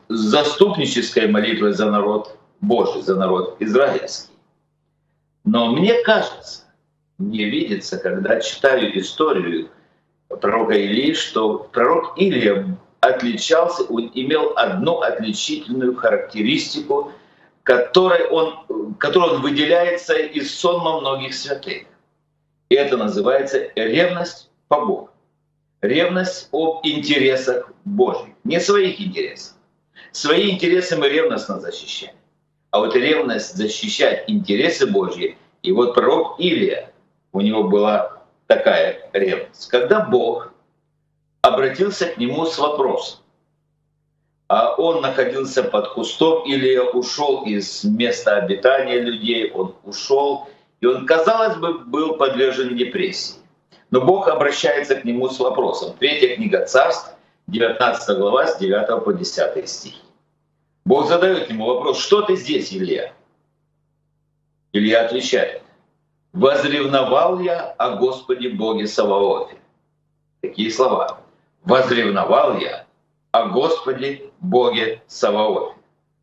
заступнической 0.08 1.28
молитвой 1.28 1.72
за 1.72 1.90
народ 1.90 2.36
Божий, 2.60 3.00
за 3.00 3.16
народ 3.16 3.56
израильский. 3.60 4.29
Но 5.44 5.72
мне 5.72 6.02
кажется, 6.02 6.64
мне 7.18 7.44
видится, 7.46 7.98
когда 7.98 8.40
читаю 8.40 8.98
историю 8.98 9.70
пророка 10.28 10.74
Илии, 10.74 11.12
что 11.12 11.68
пророк 11.72 12.18
Илия 12.18 12.76
отличался, 13.00 13.84
имел 13.84 14.52
одну 14.56 15.00
отличительную 15.00 15.96
характеристику, 15.96 17.12
которой 17.62 18.26
он, 18.28 18.94
которой 18.98 19.36
он 19.36 19.42
выделяется 19.42 20.14
из 20.14 20.54
сонма 20.54 21.00
многих 21.00 21.34
святых. 21.34 21.84
И 22.68 22.74
это 22.74 22.96
называется 22.96 23.70
ревность 23.74 24.50
по 24.68 24.84
Богу. 24.84 25.10
Ревность 25.80 26.48
об 26.52 26.80
интересах 26.84 27.70
Божьих, 27.84 28.34
не 28.44 28.60
своих 28.60 29.00
интересах. 29.00 29.56
Свои 30.12 30.50
интересы 30.50 30.96
мы 30.96 31.08
ревностно 31.08 31.58
защищаем. 31.58 32.14
А 32.70 32.78
вот 32.78 32.94
ревность 32.94 33.56
защищать 33.56 34.24
интересы 34.28 34.86
Божьи, 34.86 35.36
и 35.62 35.72
вот 35.72 35.94
пророк 35.94 36.38
Илия, 36.38 36.92
у 37.32 37.40
него 37.40 37.64
была 37.64 38.22
такая 38.46 39.08
ревность. 39.12 39.68
Когда 39.68 40.00
Бог 40.00 40.52
обратился 41.42 42.06
к 42.06 42.16
нему 42.16 42.46
с 42.46 42.58
вопросом, 42.58 43.20
а 44.48 44.74
он 44.74 45.00
находился 45.00 45.62
под 45.62 45.88
кустом, 45.94 46.44
Илия 46.44 46.82
ушел 46.82 47.44
из 47.44 47.84
места 47.84 48.36
обитания 48.36 49.00
людей, 49.00 49.50
он 49.52 49.74
ушел, 49.84 50.48
и 50.80 50.86
он, 50.86 51.06
казалось 51.06 51.56
бы, 51.56 51.78
был 51.78 52.16
подвержен 52.16 52.76
депрессии. 52.76 53.36
Но 53.90 54.00
Бог 54.00 54.28
обращается 54.28 54.96
к 54.96 55.04
нему 55.04 55.28
с 55.28 55.38
вопросом. 55.38 55.96
Третья 55.98 56.34
книга 56.36 56.64
Царств, 56.66 57.14
19 57.48 58.16
глава, 58.18 58.46
с 58.46 58.58
9 58.58 59.04
по 59.04 59.12
10 59.12 59.68
стих. 59.68 59.94
Бог 60.84 61.08
задает 61.08 61.50
ему 61.50 61.66
вопрос, 61.66 61.98
что 61.98 62.22
ты 62.22 62.36
здесь, 62.36 62.72
Илья? 62.72 63.12
Илья 64.72 65.04
отвечает, 65.06 65.62
возревновал 66.32 67.40
я 67.40 67.72
о 67.72 67.96
Господе 67.96 68.50
Боге 68.50 68.86
Саваофе. 68.86 69.56
Такие 70.40 70.70
слова. 70.70 71.20
Возревновал 71.64 72.58
я 72.58 72.86
о 73.32 73.48
Господе 73.48 74.30
Боге 74.40 75.02
Саваофе. 75.06 75.76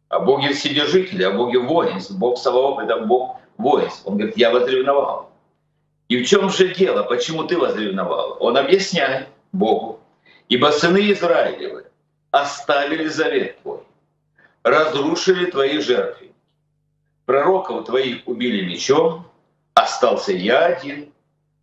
О 0.09 0.19
Боге 0.19 0.53
Вседержителе, 0.53 1.27
о 1.27 1.31
Боге 1.31 1.59
воинств. 1.59 2.11
Бог 2.11 2.37
Саваоф— 2.37 2.79
это 2.83 3.01
Бог 3.01 3.37
воинств. 3.57 4.03
Он 4.05 4.17
говорит, 4.17 4.37
я 4.37 4.51
возревновал. 4.51 5.31
И 6.07 6.23
в 6.23 6.27
чем 6.27 6.49
же 6.49 6.73
дело? 6.73 7.03
Почему 7.03 7.43
ты 7.43 7.57
возревновал? 7.57 8.37
Он 8.39 8.57
объясняет 8.57 9.27
Богу. 9.51 9.99
Ибо 10.47 10.67
сыны 10.67 11.11
Израилевы 11.11 11.85
оставили 12.31 13.07
завет 13.07 13.61
твой, 13.61 13.81
разрушили 14.69 15.45
твои 15.45 15.79
жертвы. 15.79 16.31
Пророков 17.25 17.86
твоих 17.86 18.21
убили 18.25 18.65
мечом, 18.65 19.25
остался 19.74 20.31
я 20.31 20.65
один, 20.65 21.12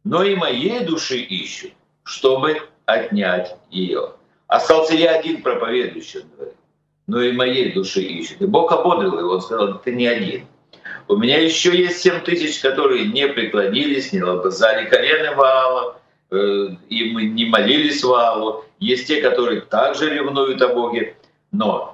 но 0.04 0.22
и 0.22 0.36
моей 0.36 0.84
души 0.84 1.18
ищут, 1.18 1.72
чтобы 2.02 2.58
отнять 2.86 3.56
ее. 3.70 4.12
Остался 4.46 4.94
я 4.94 5.14
один 5.16 5.42
проповедующий, 5.42 6.24
но 7.06 7.22
и 7.22 7.32
моей 7.32 7.72
души 7.72 8.02
ищут. 8.02 8.42
И 8.42 8.46
Бог 8.46 8.72
ободрил 8.72 9.18
его, 9.18 9.30
он 9.32 9.40
сказал, 9.40 9.78
ты 9.78 9.92
не 9.92 10.06
один. 10.06 10.46
У 11.08 11.16
меня 11.16 11.38
еще 11.38 11.76
есть 11.76 12.00
7 12.00 12.20
тысяч, 12.20 12.60
которые 12.60 13.06
не 13.06 13.26
преклонились, 13.28 14.12
не 14.12 14.22
лобызали 14.22 14.88
колены 14.88 15.34
Ваала, 15.34 16.00
э, 16.30 16.68
и 16.88 17.10
мы 17.10 17.24
не 17.24 17.46
молились 17.46 18.02
Ваалу. 18.02 18.64
Есть 18.80 19.08
те, 19.08 19.20
которые 19.20 19.62
также 19.62 20.10
ревнуют 20.10 20.60
о 20.62 20.68
Боге, 20.68 21.16
но 21.52 21.93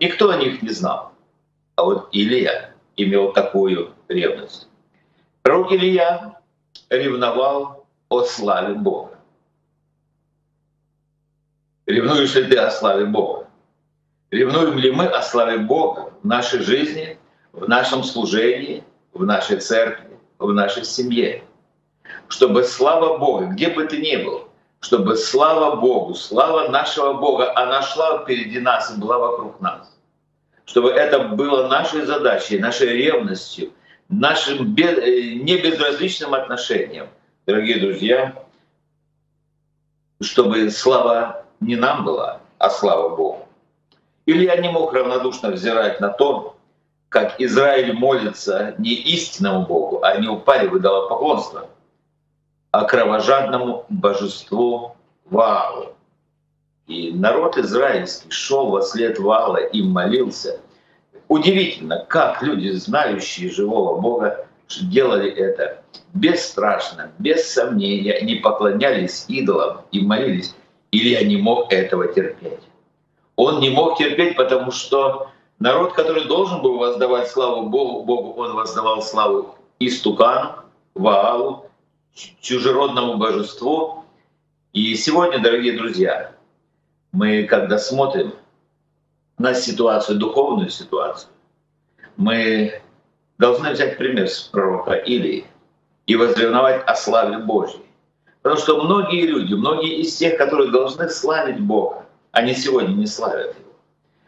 никто 0.00 0.30
о 0.30 0.36
них 0.36 0.62
не 0.62 0.70
знал. 0.70 1.12
А 1.76 1.84
вот 1.84 2.08
Илья 2.12 2.70
имел 2.96 3.32
такую 3.32 3.94
ревность. 4.08 4.68
Пророк 5.42 5.72
Илья 5.72 6.40
ревновал 6.90 7.86
о 8.08 8.22
славе 8.22 8.74
Бога. 8.74 9.18
Ревнуешь 11.86 12.34
ли 12.34 12.44
ты 12.44 12.56
о 12.56 12.70
славе 12.70 13.04
Бога? 13.04 13.48
Ревнуем 14.30 14.78
ли 14.78 14.90
мы 14.90 15.06
о 15.06 15.22
славе 15.22 15.58
Бога 15.58 16.12
в 16.22 16.26
нашей 16.26 16.60
жизни– 16.60 17.18
в 17.54 17.68
нашем 17.68 18.02
служении, 18.02 18.82
в 19.12 19.24
нашей 19.24 19.58
церкви, 19.58 20.18
в 20.38 20.52
нашей 20.52 20.84
семье. 20.84 21.44
Чтобы 22.28 22.64
слава 22.64 23.16
Бога, 23.18 23.46
где 23.46 23.68
бы 23.68 23.86
ты 23.86 23.98
ни 23.98 24.16
был, 24.16 24.48
чтобы 24.84 25.16
слава 25.16 25.76
Богу, 25.76 26.14
слава 26.14 26.68
нашего 26.68 27.14
Бога, 27.14 27.56
она 27.56 27.80
шла 27.80 28.18
впереди 28.18 28.60
нас 28.60 28.94
и 28.94 29.00
была 29.00 29.16
вокруг 29.16 29.58
нас. 29.58 29.90
Чтобы 30.66 30.90
это 30.90 31.20
было 31.20 31.68
нашей 31.68 32.04
задачей, 32.04 32.58
нашей 32.58 32.88
ревностью, 32.88 33.72
нашим 34.10 34.76
э, 34.76 35.36
небезразличным 35.36 36.34
отношением. 36.34 37.06
Дорогие 37.46 37.80
друзья, 37.80 38.34
чтобы 40.20 40.70
слава 40.70 41.46
не 41.60 41.76
нам 41.76 42.04
была, 42.04 42.40
а 42.58 42.68
слава 42.68 43.16
Богу. 43.16 43.48
Или 44.26 44.44
я 44.44 44.56
не 44.56 44.68
мог 44.68 44.92
равнодушно 44.92 45.50
взирать 45.50 45.98
на 46.00 46.10
то, 46.10 46.58
как 47.08 47.40
Израиль 47.40 47.94
молится 47.94 48.74
не 48.76 48.92
истинному 48.92 49.64
Богу, 49.64 50.04
а 50.04 50.08
они 50.08 50.28
упали 50.28 50.66
в 50.66 50.76
идолопоклонство, 50.76 51.70
а 52.74 52.84
кровожадному 52.86 53.86
божеству 53.88 54.96
Ваалу. 55.26 55.92
И 56.88 57.12
народ 57.12 57.56
израильский 57.56 58.30
шел 58.30 58.70
во 58.70 58.82
след 58.82 59.20
Ваала 59.20 59.58
и 59.58 59.80
молился. 59.80 60.60
Удивительно, 61.28 62.04
как 62.08 62.42
люди, 62.42 62.70
знающие 62.70 63.48
живого 63.48 64.00
Бога, 64.00 64.48
делали 64.90 65.30
это 65.30 65.84
бесстрашно, 66.14 67.12
без 67.20 67.48
сомнения. 67.48 68.14
Они 68.14 68.34
поклонялись 68.34 69.24
идолам 69.28 69.82
и 69.92 70.00
молились. 70.00 70.56
Или 70.90 71.24
не 71.24 71.36
мог 71.36 71.72
этого 71.72 72.08
терпеть. 72.08 72.60
Он 73.36 73.60
не 73.60 73.70
мог 73.70 73.98
терпеть, 73.98 74.36
потому 74.36 74.72
что 74.72 75.28
Народ, 75.60 75.92
который 75.92 76.24
должен 76.24 76.60
был 76.60 76.78
воздавать 76.78 77.30
славу 77.30 77.68
Богу, 77.68 78.02
Богу 78.02 78.42
он 78.42 78.54
воздавал 78.54 79.00
славу 79.00 79.54
Истукану, 79.78 80.56
Ваалу, 80.94 81.66
чужеродному 82.14 83.16
божеству. 83.16 84.04
И 84.72 84.94
сегодня, 84.94 85.40
дорогие 85.40 85.76
друзья, 85.76 86.32
мы, 87.12 87.44
когда 87.44 87.78
смотрим 87.78 88.34
на 89.38 89.54
ситуацию, 89.54 90.18
духовную 90.18 90.70
ситуацию, 90.70 91.30
мы 92.16 92.80
должны 93.38 93.72
взять 93.72 93.98
пример 93.98 94.28
с 94.28 94.40
пророка 94.40 94.94
Илии 94.94 95.46
и 96.06 96.16
возревновать 96.16 96.82
о 96.86 96.94
славе 96.94 97.38
Божьей. 97.38 97.84
Потому 98.42 98.60
что 98.60 98.82
многие 98.82 99.26
люди, 99.26 99.54
многие 99.54 100.00
из 100.02 100.14
тех, 100.16 100.36
которые 100.36 100.70
должны 100.70 101.08
славить 101.08 101.60
Бога, 101.60 102.04
они 102.32 102.54
сегодня 102.54 102.92
не 102.94 103.06
славят 103.06 103.56
Его. 103.58 103.72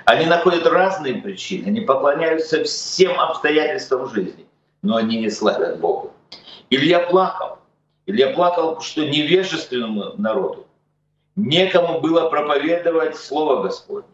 Они 0.04 0.26
находят 0.26 0.66
разные 0.66 1.16
причины, 1.16 1.66
они 1.66 1.80
поклоняются 1.80 2.64
всем 2.64 3.18
обстоятельствам 3.20 4.08
жизни, 4.08 4.46
но 4.82 4.96
они 4.96 5.20
не 5.20 5.30
славят 5.30 5.80
Богу. 5.80 6.12
Илья 6.70 7.00
плакал. 7.00 7.55
Илья 8.06 8.30
плакал, 8.30 8.80
что 8.80 9.04
невежественному 9.04 10.14
народу 10.16 10.66
некому 11.34 12.00
было 12.00 12.28
проповедовать 12.30 13.16
Слово 13.16 13.62
Господне. 13.62 14.08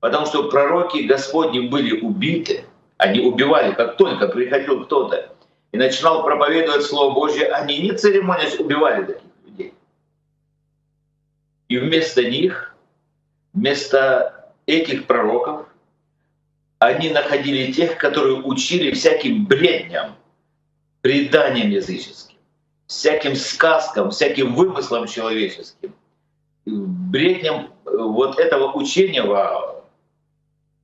Потому 0.00 0.26
что 0.26 0.48
пророки 0.48 0.98
Господни 1.02 1.68
были 1.68 2.00
убиты, 2.00 2.64
они 2.96 3.20
убивали, 3.20 3.74
как 3.74 3.96
только 3.96 4.28
приходил 4.28 4.84
кто-то 4.84 5.34
и 5.72 5.76
начинал 5.76 6.22
проповедовать 6.22 6.84
Слово 6.84 7.14
Божье, 7.14 7.48
они 7.48 7.78
не 7.78 7.92
церемонясь 7.92 8.58
убивали 8.58 9.04
таких 9.04 9.30
людей. 9.46 9.74
И 11.68 11.78
вместо 11.78 12.24
них, 12.24 12.74
вместо 13.52 14.52
этих 14.66 15.06
пророков, 15.06 15.66
они 16.78 17.10
находили 17.10 17.72
тех, 17.72 17.98
которые 17.98 18.36
учили 18.36 18.92
всяким 18.92 19.46
бредням, 19.46 20.16
преданиям 21.02 21.70
языческим, 21.70 22.29
всяким 22.90 23.36
сказкам, 23.36 24.10
всяким 24.10 24.56
вымыслам 24.56 25.06
человеческим, 25.06 25.94
бредням 26.66 27.72
э, 27.86 27.96
вот 27.96 28.40
этого 28.40 28.72
учения 28.72 29.22
Ваала. 29.22 29.84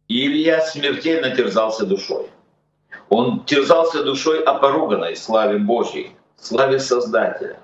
И 0.07 0.25
Илья 0.29 0.61
смертельно 0.61 1.35
терзался 1.35 1.85
душой. 1.85 2.31
Он 3.09 3.45
терзался 3.45 4.05
душой 4.05 4.41
о 4.45 4.55
поруганной 4.55 5.17
славе 5.17 5.59
Божьей, 5.59 6.13
славе 6.37 6.79
Создателя. 6.79 7.59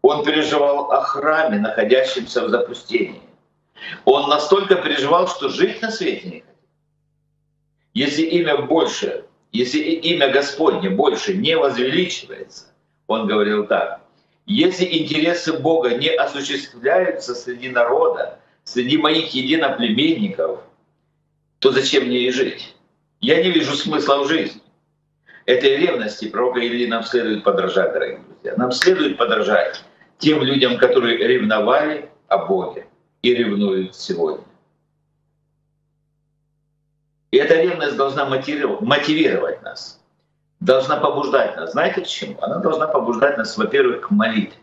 Он 0.00 0.24
переживал 0.24 0.90
о 0.90 1.02
храме, 1.02 1.58
находящемся 1.58 2.46
в 2.46 2.48
запустении. 2.48 3.20
Он 4.06 4.30
настолько 4.30 4.76
переживал, 4.76 5.28
что 5.28 5.50
жить 5.50 5.82
на 5.82 5.90
свете 5.90 6.28
не 6.28 6.40
хотел. 6.40 6.54
Если 7.92 8.22
имя 8.22 8.62
больше, 8.62 9.26
если 9.52 9.80
имя 9.80 10.32
Господне 10.32 10.88
больше 10.88 11.34
не 11.34 11.58
возвеличивается, 11.58 12.71
он 13.12 13.26
говорил 13.26 13.66
так, 13.66 14.00
если 14.46 14.84
интересы 14.84 15.52
Бога 15.52 15.90
не 15.96 16.08
осуществляются 16.08 17.34
среди 17.34 17.68
народа, 17.68 18.38
среди 18.64 18.98
моих 18.98 19.32
единоплеменников, 19.34 20.60
то 21.60 21.70
зачем 21.70 22.06
мне 22.06 22.26
и 22.26 22.30
жить? 22.30 22.74
Я 23.20 23.42
не 23.42 23.50
вижу 23.50 23.74
смысла 23.76 24.24
в 24.24 24.28
жизни. 24.28 24.60
Этой 25.46 25.76
ревности 25.76 26.28
пророка 26.28 26.60
Ильи 26.60 26.86
нам 26.86 27.04
следует 27.04 27.44
подражать, 27.44 27.92
дорогие 27.92 28.20
друзья. 28.28 28.54
Нам 28.56 28.72
следует 28.72 29.16
подражать 29.16 29.84
тем 30.18 30.42
людям, 30.42 30.76
которые 30.78 31.16
ревновали 31.16 32.10
о 32.28 32.38
Боге 32.38 32.86
и 33.22 33.34
ревнуют 33.34 33.94
сегодня. 33.94 34.44
И 37.30 37.36
эта 37.36 37.62
ревность 37.62 37.96
должна 37.96 38.26
мотивировать 38.26 39.62
нас, 39.62 40.01
должна 40.64 40.96
побуждать 40.96 41.56
нас. 41.56 41.72
Знаете 41.72 42.02
к 42.02 42.06
чему? 42.06 42.36
Она 42.40 42.58
должна 42.58 42.86
побуждать 42.86 43.36
нас, 43.36 43.56
во-первых, 43.56 44.08
к 44.08 44.10
молитве. 44.10 44.58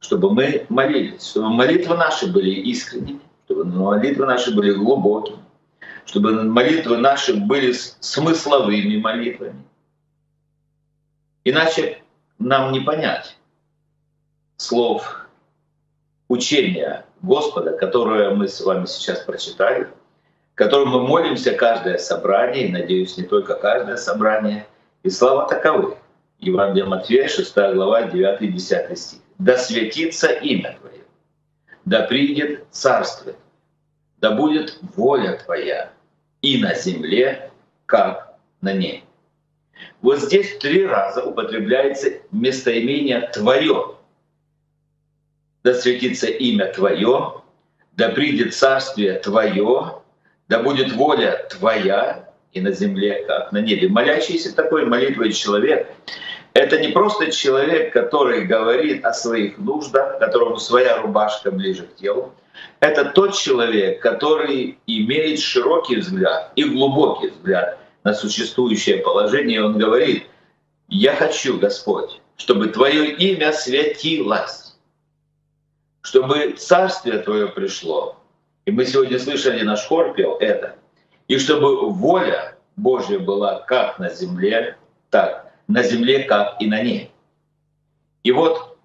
Чтобы 0.00 0.32
мы 0.32 0.66
молились, 0.68 1.26
чтобы 1.30 1.50
молитвы 1.50 1.96
наши 1.96 2.26
были 2.26 2.50
искренними, 2.50 3.20
чтобы 3.44 3.64
молитвы 3.64 4.26
наши 4.26 4.54
были 4.54 4.72
глубокими, 4.72 5.38
чтобы 6.06 6.44
молитвы 6.44 6.96
наши 6.96 7.34
были 7.34 7.72
смысловыми 7.72 8.96
молитвами. 8.96 9.62
Иначе 11.44 12.02
нам 12.38 12.72
не 12.72 12.80
понять 12.80 13.36
слов 14.56 15.26
учения 16.28 17.04
Господа, 17.22 17.72
которое 17.72 18.34
мы 18.34 18.48
с 18.48 18.60
вами 18.60 18.86
сейчас 18.86 19.20
прочитали, 19.20 19.88
которым 20.54 20.90
мы 20.90 21.06
молимся 21.06 21.52
каждое 21.52 21.98
собрание, 21.98 22.68
и, 22.68 22.72
надеюсь, 22.72 23.16
не 23.18 23.24
только 23.24 23.54
каждое 23.54 23.96
собрание. 23.96 24.66
И 25.02 25.08
слава 25.08 25.48
таковы. 25.48 25.96
Евангелие 26.40 26.84
Матфея, 26.84 27.28
6 27.28 27.54
глава, 27.54 28.02
9-10 28.02 28.96
стих. 28.96 29.20
«Да 29.38 29.56
светится 29.56 30.28
имя 30.28 30.76
Твое, 30.78 31.04
да 31.86 32.02
придет 32.02 32.66
Царствие, 32.70 33.36
да 34.18 34.32
будет 34.32 34.78
воля 34.94 35.40
Твоя 35.42 35.90
и 36.42 36.60
на 36.60 36.74
земле, 36.74 37.50
как 37.86 38.36
на 38.60 38.74
ней». 38.74 39.04
Вот 40.02 40.18
здесь 40.18 40.58
три 40.58 40.84
раза 40.84 41.24
употребляется 41.24 42.10
местоимение 42.30 43.22
«твое». 43.32 43.96
«Да 45.64 45.72
светится 45.72 46.26
имя 46.26 46.70
Твое, 46.72 47.42
да 47.92 48.10
придет 48.10 48.54
Царствие 48.54 49.18
Твое, 49.20 50.02
да 50.48 50.62
будет 50.62 50.92
воля 50.92 51.46
Твоя 51.50 52.29
и 52.52 52.60
на 52.60 52.72
земле, 52.72 53.24
как 53.26 53.52
на 53.52 53.58
небе. 53.58 53.88
Молящийся 53.88 54.54
такой 54.54 54.84
молитвой 54.84 55.32
человек— 55.32 55.88
это 56.52 56.80
не 56.80 56.88
просто 56.88 57.30
человек, 57.30 57.92
который 57.92 58.44
говорит 58.44 59.04
о 59.04 59.12
своих 59.12 59.58
нуждах, 59.58 60.18
которому 60.18 60.56
своя 60.56 61.00
рубашка 61.00 61.50
ближе 61.50 61.84
к 61.84 61.96
телу. 61.96 62.34
Это 62.80 63.04
тот 63.04 63.36
человек, 63.36 64.00
который 64.00 64.78
имеет 64.86 65.38
широкий 65.38 65.96
взгляд 65.96 66.52
и 66.56 66.64
глубокий 66.64 67.28
взгляд 67.28 67.78
на 68.02 68.14
существующее 68.14 68.98
положение. 68.98 69.58
И 69.58 69.62
он 69.62 69.78
говорит, 69.78 70.26
«Я 70.88 71.14
хочу, 71.14 71.58
Господь, 71.58 72.20
чтобы 72.36 72.68
Твое 72.68 73.12
имя 73.12 73.52
святилось, 73.52 74.76
чтобы 76.02 76.54
Царствие 76.58 77.18
Твое 77.18 77.46
пришло, 77.46 78.16
и 78.64 78.72
мы 78.72 78.86
сегодня 78.86 79.18
слышали, 79.18 79.62
наш 79.62 79.86
хор 79.86 80.14
пел 80.14 80.36
это. 80.40 80.76
И 81.30 81.38
чтобы 81.38 81.88
воля 81.92 82.56
Божья 82.74 83.20
была 83.20 83.60
как 83.60 84.00
на 84.00 84.10
земле, 84.10 84.76
так 85.10 85.52
на 85.68 85.84
земле, 85.84 86.24
как 86.24 86.60
и 86.60 86.66
на 86.66 86.82
ней. 86.82 87.12
И 88.24 88.32
вот 88.32 88.76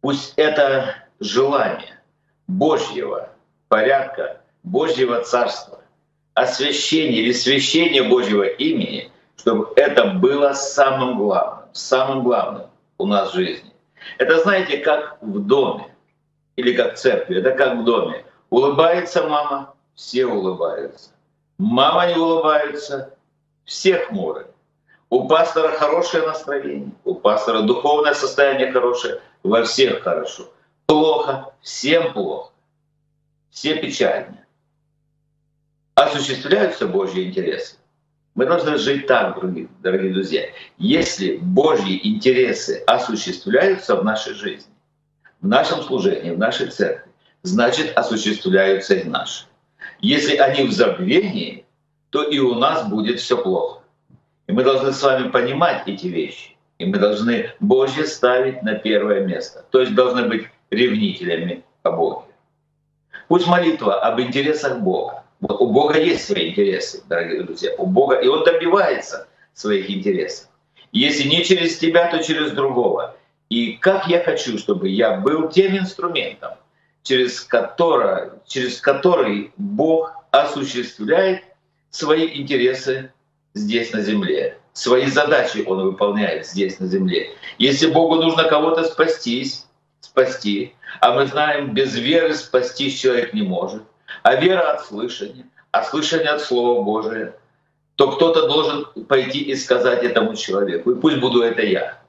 пусть 0.00 0.32
это 0.36 0.94
желание 1.20 2.00
Божьего 2.46 3.28
порядка, 3.68 4.40
Божьего 4.62 5.20
царства, 5.20 5.80
освящение 6.32 7.20
или 7.24 7.32
священие 7.32 8.02
Божьего 8.02 8.44
имени, 8.44 9.12
чтобы 9.36 9.74
это 9.76 10.06
было 10.06 10.54
самым 10.54 11.18
главным, 11.18 11.68
самым 11.74 12.22
главным 12.22 12.68
у 12.96 13.06
нас 13.06 13.32
в 13.32 13.34
жизни. 13.34 13.70
Это 14.16 14.40
знаете, 14.40 14.78
как 14.78 15.18
в 15.20 15.40
доме 15.40 15.94
или 16.56 16.72
как 16.72 16.94
в 16.94 16.96
церкви, 16.96 17.36
это 17.36 17.50
как 17.50 17.76
в 17.76 17.84
доме. 17.84 18.24
Улыбается 18.48 19.28
мама, 19.28 19.75
все 19.96 20.26
улыбаются. 20.26 21.10
Мама 21.58 22.06
не 22.06 22.16
улыбается, 22.16 23.14
все 23.64 23.98
хмуры. 23.98 24.46
У 25.08 25.26
пастора 25.26 25.72
хорошее 25.72 26.26
настроение, 26.26 26.92
у 27.04 27.14
пастора 27.14 27.62
духовное 27.62 28.14
состояние 28.14 28.70
хорошее, 28.70 29.20
во 29.42 29.64
всех 29.64 30.02
хорошо. 30.02 30.52
Плохо, 30.86 31.52
всем 31.62 32.12
плохо. 32.12 32.52
Все 33.50 33.76
печальны. 33.80 34.44
Осуществляются 35.94 36.86
Божьи 36.86 37.24
интересы. 37.24 37.76
Мы 38.34 38.44
должны 38.44 38.76
жить 38.76 39.06
так, 39.06 39.40
дорогие 39.80 40.12
друзья. 40.12 40.42
Если 40.76 41.38
Божьи 41.38 41.98
интересы 42.06 42.82
осуществляются 42.86 43.96
в 43.96 44.04
нашей 44.04 44.34
жизни, 44.34 44.70
в 45.40 45.46
нашем 45.46 45.82
служении, 45.82 46.32
в 46.32 46.38
нашей 46.38 46.68
церкви, 46.68 47.10
значит 47.42 47.96
осуществляются 47.96 48.94
и 48.94 49.04
наши. 49.04 49.46
Если 50.00 50.36
они 50.36 50.64
в 50.64 50.72
забвении, 50.72 51.64
то 52.10 52.22
и 52.22 52.38
у 52.38 52.54
нас 52.54 52.88
будет 52.88 53.20
все 53.20 53.36
плохо. 53.36 53.80
И 54.46 54.52
мы 54.52 54.62
должны 54.62 54.92
с 54.92 55.02
вами 55.02 55.28
понимать 55.30 55.86
эти 55.86 56.06
вещи. 56.06 56.56
И 56.78 56.84
мы 56.84 56.98
должны 56.98 57.50
Божье 57.60 58.06
ставить 58.06 58.62
на 58.62 58.74
первое 58.74 59.24
место. 59.26 59.64
То 59.70 59.80
есть 59.80 59.94
должны 59.94 60.28
быть 60.28 60.46
ревнителями 60.70 61.64
о 61.82 61.92
Боге. 61.92 62.26
Пусть 63.28 63.46
молитва 63.46 64.00
об 64.00 64.20
интересах 64.20 64.80
Бога. 64.80 65.24
У 65.40 65.66
Бога 65.66 65.98
есть 65.98 66.26
свои 66.26 66.50
интересы, 66.50 67.02
дорогие 67.08 67.42
друзья. 67.42 67.72
У 67.78 67.86
Бога, 67.86 68.16
и 68.16 68.28
Он 68.28 68.44
добивается 68.44 69.28
своих 69.54 69.90
интересов. 69.90 70.48
Если 70.92 71.28
не 71.28 71.44
через 71.44 71.78
тебя, 71.78 72.10
то 72.10 72.22
через 72.22 72.52
другого. 72.52 73.16
И 73.48 73.72
как 73.72 74.06
я 74.08 74.22
хочу, 74.22 74.58
чтобы 74.58 74.88
я 74.88 75.16
был 75.18 75.48
тем 75.48 75.76
инструментом, 75.76 76.52
через, 77.06 77.40
который, 77.40 78.30
через 78.46 78.80
который 78.80 79.52
Бог 79.56 80.12
осуществляет 80.32 81.44
свои 81.90 82.40
интересы 82.40 83.12
здесь 83.54 83.92
на 83.92 84.02
земле. 84.02 84.58
Свои 84.72 85.06
задачи 85.06 85.64
Он 85.66 85.82
выполняет 85.84 86.46
здесь 86.46 86.80
на 86.80 86.86
земле. 86.86 87.30
Если 87.58 87.86
Богу 87.86 88.16
нужно 88.16 88.44
кого-то 88.44 88.84
спастись, 88.84 89.66
спасти, 90.00 90.74
а 91.00 91.14
мы 91.14 91.26
знаем, 91.26 91.72
без 91.72 91.96
веры 91.96 92.34
спастись 92.34 92.98
человек 92.98 93.32
не 93.32 93.42
может, 93.42 93.84
а 94.24 94.34
вера 94.34 94.72
от 94.72 94.84
слышания, 94.84 95.46
а 95.70 95.84
слышание 95.84 96.30
от 96.30 96.42
Слова 96.42 96.82
Божия, 96.82 97.36
то 97.94 98.10
кто-то 98.10 98.48
должен 98.48 98.84
пойти 99.04 99.38
и 99.38 99.54
сказать 99.54 100.02
этому 100.02 100.34
человеку, 100.34 100.90
и 100.90 101.00
пусть 101.00 101.18
буду 101.18 101.42
это 101.42 101.62
я. 101.62 102.02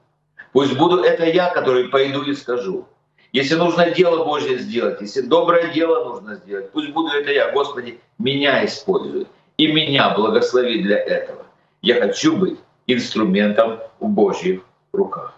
Пусть 0.52 0.76
буду 0.76 1.02
это 1.02 1.24
я, 1.24 1.50
который 1.50 1.88
пойду 1.88 2.22
и 2.22 2.34
скажу. 2.34 2.86
Если 3.32 3.56
нужно 3.56 3.90
дело 3.90 4.24
Божье 4.24 4.58
сделать, 4.58 5.00
если 5.00 5.20
доброе 5.20 5.72
дело 5.72 6.04
нужно 6.04 6.36
сделать, 6.36 6.70
пусть 6.72 6.90
буду 6.92 7.10
это 7.12 7.30
я. 7.30 7.52
Господи, 7.52 8.00
меня 8.18 8.64
используй 8.64 9.26
и 9.58 9.66
меня 9.66 10.10
благослови 10.10 10.82
для 10.82 10.98
этого. 10.98 11.44
Я 11.82 12.00
хочу 12.00 12.36
быть 12.36 12.58
инструментом 12.86 13.80
в 14.00 14.08
Божьих 14.08 14.62
руках. 14.92 15.34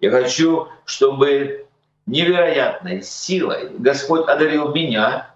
Я 0.00 0.10
хочу, 0.10 0.68
чтобы 0.86 1.66
невероятной 2.06 3.02
силой 3.02 3.70
Господь 3.78 4.26
одарил 4.26 4.72
меня 4.72 5.30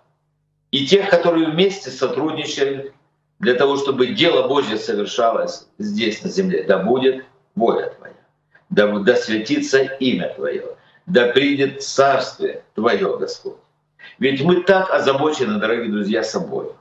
и 0.71 0.87
тех, 0.87 1.11
которые 1.11 1.51
вместе 1.51 1.91
сотрудничают 1.91 2.93
для 3.39 3.55
того, 3.55 3.77
чтобы 3.77 4.09
дело 4.09 4.49
Божье 4.49 4.79
совершалось 4.79 5.69
здесь, 5.79 6.23
на 6.23 6.31
земле. 6.31 6.65
Да 6.65 6.79
будет 6.79 7.25
воля 7.55 7.93
Твоя, 7.99 8.15
да, 8.71 8.99
да 8.99 9.15
светится 9.17 9.83
имя 9.83 10.33
Твое 10.35 10.78
да 11.09 11.27
придет 11.27 11.83
Царствие 11.83 12.63
Твое, 12.75 13.17
Господь. 13.19 13.57
Ведь 14.19 14.43
мы 14.43 14.63
так 14.63 14.91
озабочены, 14.91 15.59
дорогие 15.59 15.91
друзья, 15.91 16.23
собой. 16.23 16.73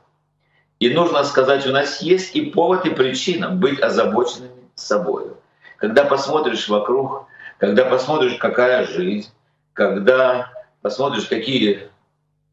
И 0.79 0.89
нужно 0.89 1.23
сказать, 1.23 1.65
у 1.65 1.71
нас 1.71 2.01
есть 2.01 2.35
и 2.35 2.41
повод, 2.41 2.85
и 2.85 2.91
причина 2.91 3.49
быть 3.49 3.79
озабоченными 3.79 4.51
собой. 4.75 5.31
Когда 5.77 6.03
посмотришь 6.03 6.67
вокруг, 6.67 7.25
когда 7.57 7.85
посмотришь, 7.85 8.35
какая 8.35 8.85
жизнь, 8.85 9.29
когда 9.73 10.51
посмотришь, 10.81 11.25
какие 11.25 11.89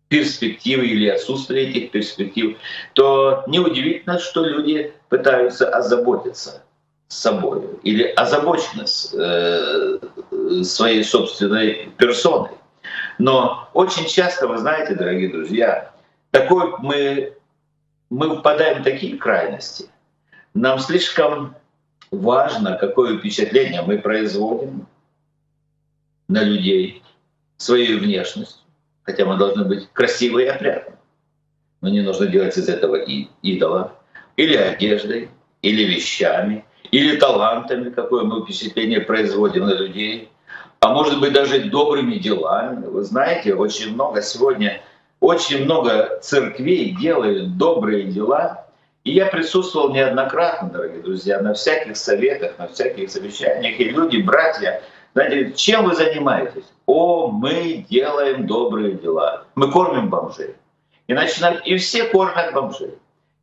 перспективы 0.09 0.87
или 0.87 1.09
отсутствие 1.09 1.69
этих 1.69 1.91
перспектив, 1.91 2.57
то 2.93 3.43
неудивительно, 3.47 4.19
что 4.19 4.45
люди 4.45 4.93
пытаются 5.09 5.69
озаботиться 5.69 6.64
собой 7.09 7.79
или 7.83 8.05
озабочены 8.05 8.85
э, 9.13 9.99
своей 10.63 11.05
собственной 11.05 11.91
персоной. 11.97 12.51
Но 13.19 13.69
очень 13.73 14.07
часто, 14.07 14.47
вы 14.47 14.59
знаете, 14.59 14.95
дорогие 14.95 15.31
друзья, 15.31 15.93
такой 16.31 16.75
мы, 16.79 17.35
мы 18.11 18.37
впадаем 18.37 18.81
в 18.81 18.85
такие 18.85 19.17
крайности. 19.17 19.89
Нам 20.55 20.79
слишком 20.79 21.55
важно, 22.11 22.77
какое 22.77 23.19
впечатление 23.19 23.83
мы 23.83 23.99
производим 23.99 24.87
на 26.29 26.43
людей 26.43 27.03
своей 27.57 27.97
внешностью, 27.99 28.63
хотя 29.03 29.25
мы 29.25 29.37
должны 29.37 29.65
быть 29.65 29.89
красивы 29.93 30.45
и 30.45 30.47
опрятны. 30.47 30.97
Но 31.81 31.89
не 31.89 32.01
нужно 32.01 32.27
делать 32.27 32.57
из 32.57 32.69
этого 32.69 32.97
и 32.97 33.29
идола, 33.43 33.95
или 34.37 34.57
одеждой, 34.57 35.29
или 35.63 35.85
вещами, 35.85 36.65
или 36.91 37.17
талантами, 37.17 37.91
какое 37.91 38.25
мы 38.25 38.43
впечатление 38.43 39.01
производим 39.01 39.67
на 39.67 39.75
людей, 39.75 40.31
а 40.81 40.93
может 40.93 41.21
быть 41.21 41.33
даже 41.33 41.61
добрыми 41.61 42.17
делами. 42.17 42.87
Вы 42.87 43.03
знаете, 43.05 43.55
очень 43.55 43.95
много 43.95 44.23
сегодня, 44.23 44.83
очень 45.21 45.65
много 45.65 46.19
церквей 46.23 46.91
делают 46.91 47.57
добрые 47.57 48.05
дела, 48.05 48.67
и 49.05 49.13
я 49.13 49.27
присутствовал 49.27 49.93
неоднократно, 49.93 50.71
дорогие 50.71 51.03
друзья, 51.03 51.41
на 51.41 51.55
всяких 51.55 51.97
советах, 51.97 52.59
на 52.59 52.69
всяких 52.69 53.11
совещаниях, 53.11 53.81
и 53.81 53.85
люди, 53.85 54.19
братья, 54.19 54.83
знаете, 55.15 55.53
чем 55.55 55.85
вы 55.85 55.95
занимаетесь? 55.95 56.65
О, 56.87 57.29
мы 57.29 57.87
делаем 57.89 58.47
добрые 58.47 58.95
дела. 58.95 59.45
Мы 59.55 59.71
кормим 59.71 60.11
бомжей. 60.11 60.57
И 61.07 61.15
начинают, 61.15 61.65
и 61.67 61.77
все 61.77 62.05
кормят 62.05 62.53
бомжей. 62.53 62.95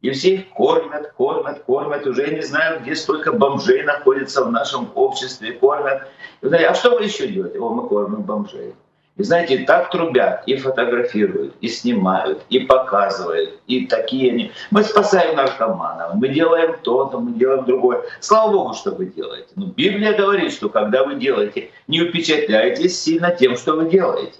И 0.01 0.09
все 0.11 0.35
их 0.35 0.49
кормят, 0.49 1.11
кормят, 1.15 1.63
кормят. 1.63 2.07
Уже 2.07 2.27
я 2.27 2.35
не 2.35 2.41
знаю, 2.41 2.81
где 2.81 2.95
столько 2.95 3.31
бомжей 3.31 3.83
находится 3.83 4.43
в 4.43 4.51
нашем 4.51 4.89
обществе, 4.95 5.53
кормят. 5.53 6.07
И, 6.41 6.47
знаете, 6.47 6.67
а 6.67 6.73
что 6.73 6.97
вы 6.97 7.03
еще 7.03 7.27
делаете? 7.27 7.59
О, 7.59 7.69
мы 7.69 7.87
кормим 7.87 8.23
бомжей. 8.23 8.73
И 9.17 9.23
знаете, 9.23 9.65
так 9.65 9.91
трубят, 9.91 10.43
и 10.47 10.55
фотографируют, 10.55 11.53
и 11.59 11.67
снимают, 11.67 12.43
и 12.49 12.59
показывают, 12.59 13.59
и 13.67 13.85
такие 13.85 14.31
они. 14.31 14.51
Мы 14.71 14.83
спасаем 14.83 15.35
наркоманов, 15.35 16.15
мы 16.15 16.29
делаем 16.29 16.77
то-то, 16.81 17.19
мы 17.19 17.33
делаем 17.33 17.65
другое. 17.65 18.03
Слава 18.21 18.51
Богу, 18.51 18.73
что 18.73 18.91
вы 18.91 19.07
делаете. 19.07 19.49
Но 19.55 19.67
Библия 19.67 20.17
говорит, 20.17 20.53
что 20.53 20.69
когда 20.69 21.03
вы 21.03 21.15
делаете, 21.15 21.71
не 21.87 21.99
впечатляйтесь 21.99 22.99
сильно 22.99 23.35
тем, 23.35 23.57
что 23.57 23.73
вы 23.73 23.89
делаете. 23.89 24.39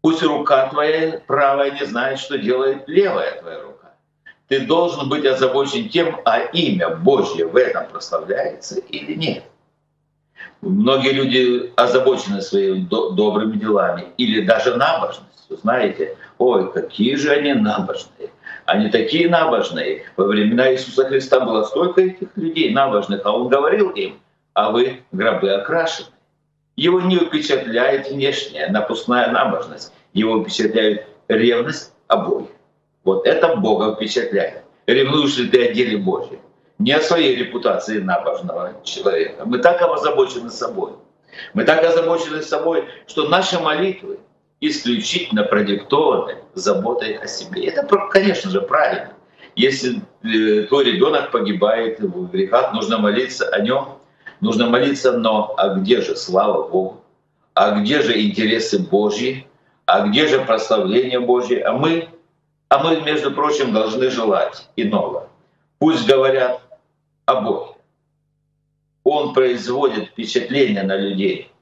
Пусть 0.00 0.22
рука 0.22 0.68
твоя 0.68 1.20
правая 1.26 1.72
не 1.72 1.84
знает, 1.84 2.20
что 2.20 2.38
делает 2.38 2.84
левая 2.86 3.40
твоя 3.40 3.60
рука. 3.62 3.77
Ты 4.48 4.60
должен 4.60 5.08
быть 5.08 5.26
озабочен 5.26 5.88
тем, 5.90 6.20
а 6.24 6.38
имя 6.38 6.96
Божье 6.96 7.46
в 7.46 7.56
этом 7.56 7.86
прославляется 7.88 8.78
или 8.78 9.14
нет. 9.14 9.44
Многие 10.62 11.12
люди 11.12 11.72
озабочены 11.76 12.40
своими 12.40 12.86
добрыми 12.88 13.56
делами 13.56 14.06
или 14.16 14.40
даже 14.40 14.74
набожностью. 14.76 15.58
Знаете, 15.62 16.16
ой, 16.38 16.72
какие 16.72 17.14
же 17.16 17.30
они 17.30 17.52
набожные. 17.52 18.30
Они 18.64 18.90
такие 18.90 19.28
набожные. 19.28 20.04
Во 20.16 20.24
времена 20.24 20.72
Иисуса 20.72 21.04
Христа 21.06 21.40
было 21.40 21.64
столько 21.64 22.00
этих 22.00 22.28
людей 22.36 22.72
набожных, 22.72 23.22
а 23.24 23.32
Он 23.32 23.48
говорил 23.48 23.90
им, 23.90 24.18
а 24.54 24.70
вы 24.70 25.02
гробы 25.12 25.50
окрашены. 25.50 26.08
Его 26.76 27.00
не 27.00 27.18
впечатляет 27.18 28.10
внешняя 28.10 28.68
напускная 28.68 29.30
набожность. 29.30 29.92
Его 30.12 30.42
впечатляет 30.42 31.06
ревность 31.28 31.92
обоих. 32.08 32.48
Вот 33.04 33.26
это 33.26 33.56
Бога 33.56 33.94
впечатляет. 33.94 34.64
Ревнуешь 34.86 35.36
ли 35.38 35.48
ты 35.48 35.68
о 35.68 35.72
деле 35.72 35.98
Божьем? 35.98 36.40
не 36.78 36.92
о 36.92 37.00
своей 37.00 37.34
репутации 37.34 37.98
набожного 37.98 38.74
человека. 38.84 39.44
Мы 39.44 39.58
так 39.58 39.82
озабочены 39.82 40.50
собой. 40.50 40.92
Мы 41.54 41.64
так 41.64 41.82
озабочены 41.84 42.42
собой, 42.42 42.84
что 43.06 43.28
наши 43.28 43.58
молитвы 43.58 44.18
исключительно 44.60 45.44
продиктованы 45.44 46.36
заботой 46.54 47.14
о 47.14 47.26
себе. 47.26 47.66
Это, 47.66 47.84
конечно 48.10 48.50
же, 48.50 48.60
правильно. 48.60 49.12
Если 49.54 50.02
э, 50.22 50.62
твой 50.64 50.84
ребенок 50.84 51.32
погибает 51.32 52.00
в 52.00 52.30
грехах, 52.30 52.72
нужно 52.72 52.98
молиться 52.98 53.48
о 53.48 53.60
нем, 53.60 53.98
нужно 54.40 54.68
молиться, 54.68 55.18
но 55.18 55.54
а 55.56 55.74
где 55.74 56.00
же 56.00 56.16
слава 56.16 56.68
Богу? 56.68 57.00
А 57.54 57.80
где 57.80 58.02
же 58.02 58.20
интересы 58.20 58.78
Божьи? 58.78 59.46
А 59.86 60.06
где 60.06 60.28
же 60.28 60.40
прославление 60.40 61.18
Божье? 61.18 61.62
А 61.64 61.72
мы, 61.72 62.08
а 62.68 62.82
мы, 62.82 63.00
между 63.00 63.30
прочим, 63.32 63.72
должны 63.72 64.10
желать 64.10 64.68
иного. 64.76 65.28
Пусть 65.78 66.06
говорят, 66.06 66.60
о 67.28 67.42
Боге. 67.42 67.72
Он 69.04 69.34
производит 69.34 70.08
впечатление 70.08 70.82
на 70.82 70.96
людей. 70.96 71.52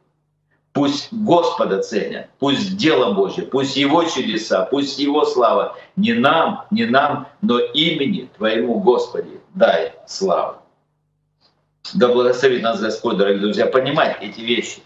Пусть 0.72 1.12
Господа 1.12 1.82
ценят, 1.82 2.28
пусть 2.38 2.76
дело 2.76 3.14
Божье, 3.14 3.44
пусть 3.44 3.76
Его 3.76 4.04
чудеса, 4.04 4.66
пусть 4.66 4.98
Его 4.98 5.24
слава 5.24 5.76
не 5.96 6.12
нам, 6.12 6.66
не 6.70 6.84
нам, 6.84 7.28
но 7.40 7.58
имени 7.58 8.28
Твоему 8.36 8.78
Господи 8.78 9.40
дай 9.54 9.94
славу. 10.06 10.58
Да 11.94 12.08
благословит 12.08 12.62
нас 12.62 12.80
Господь, 12.80 13.16
дорогие 13.16 13.40
друзья, 13.40 13.66
понимать 13.66 14.18
эти 14.20 14.40
вещи. 14.40 14.80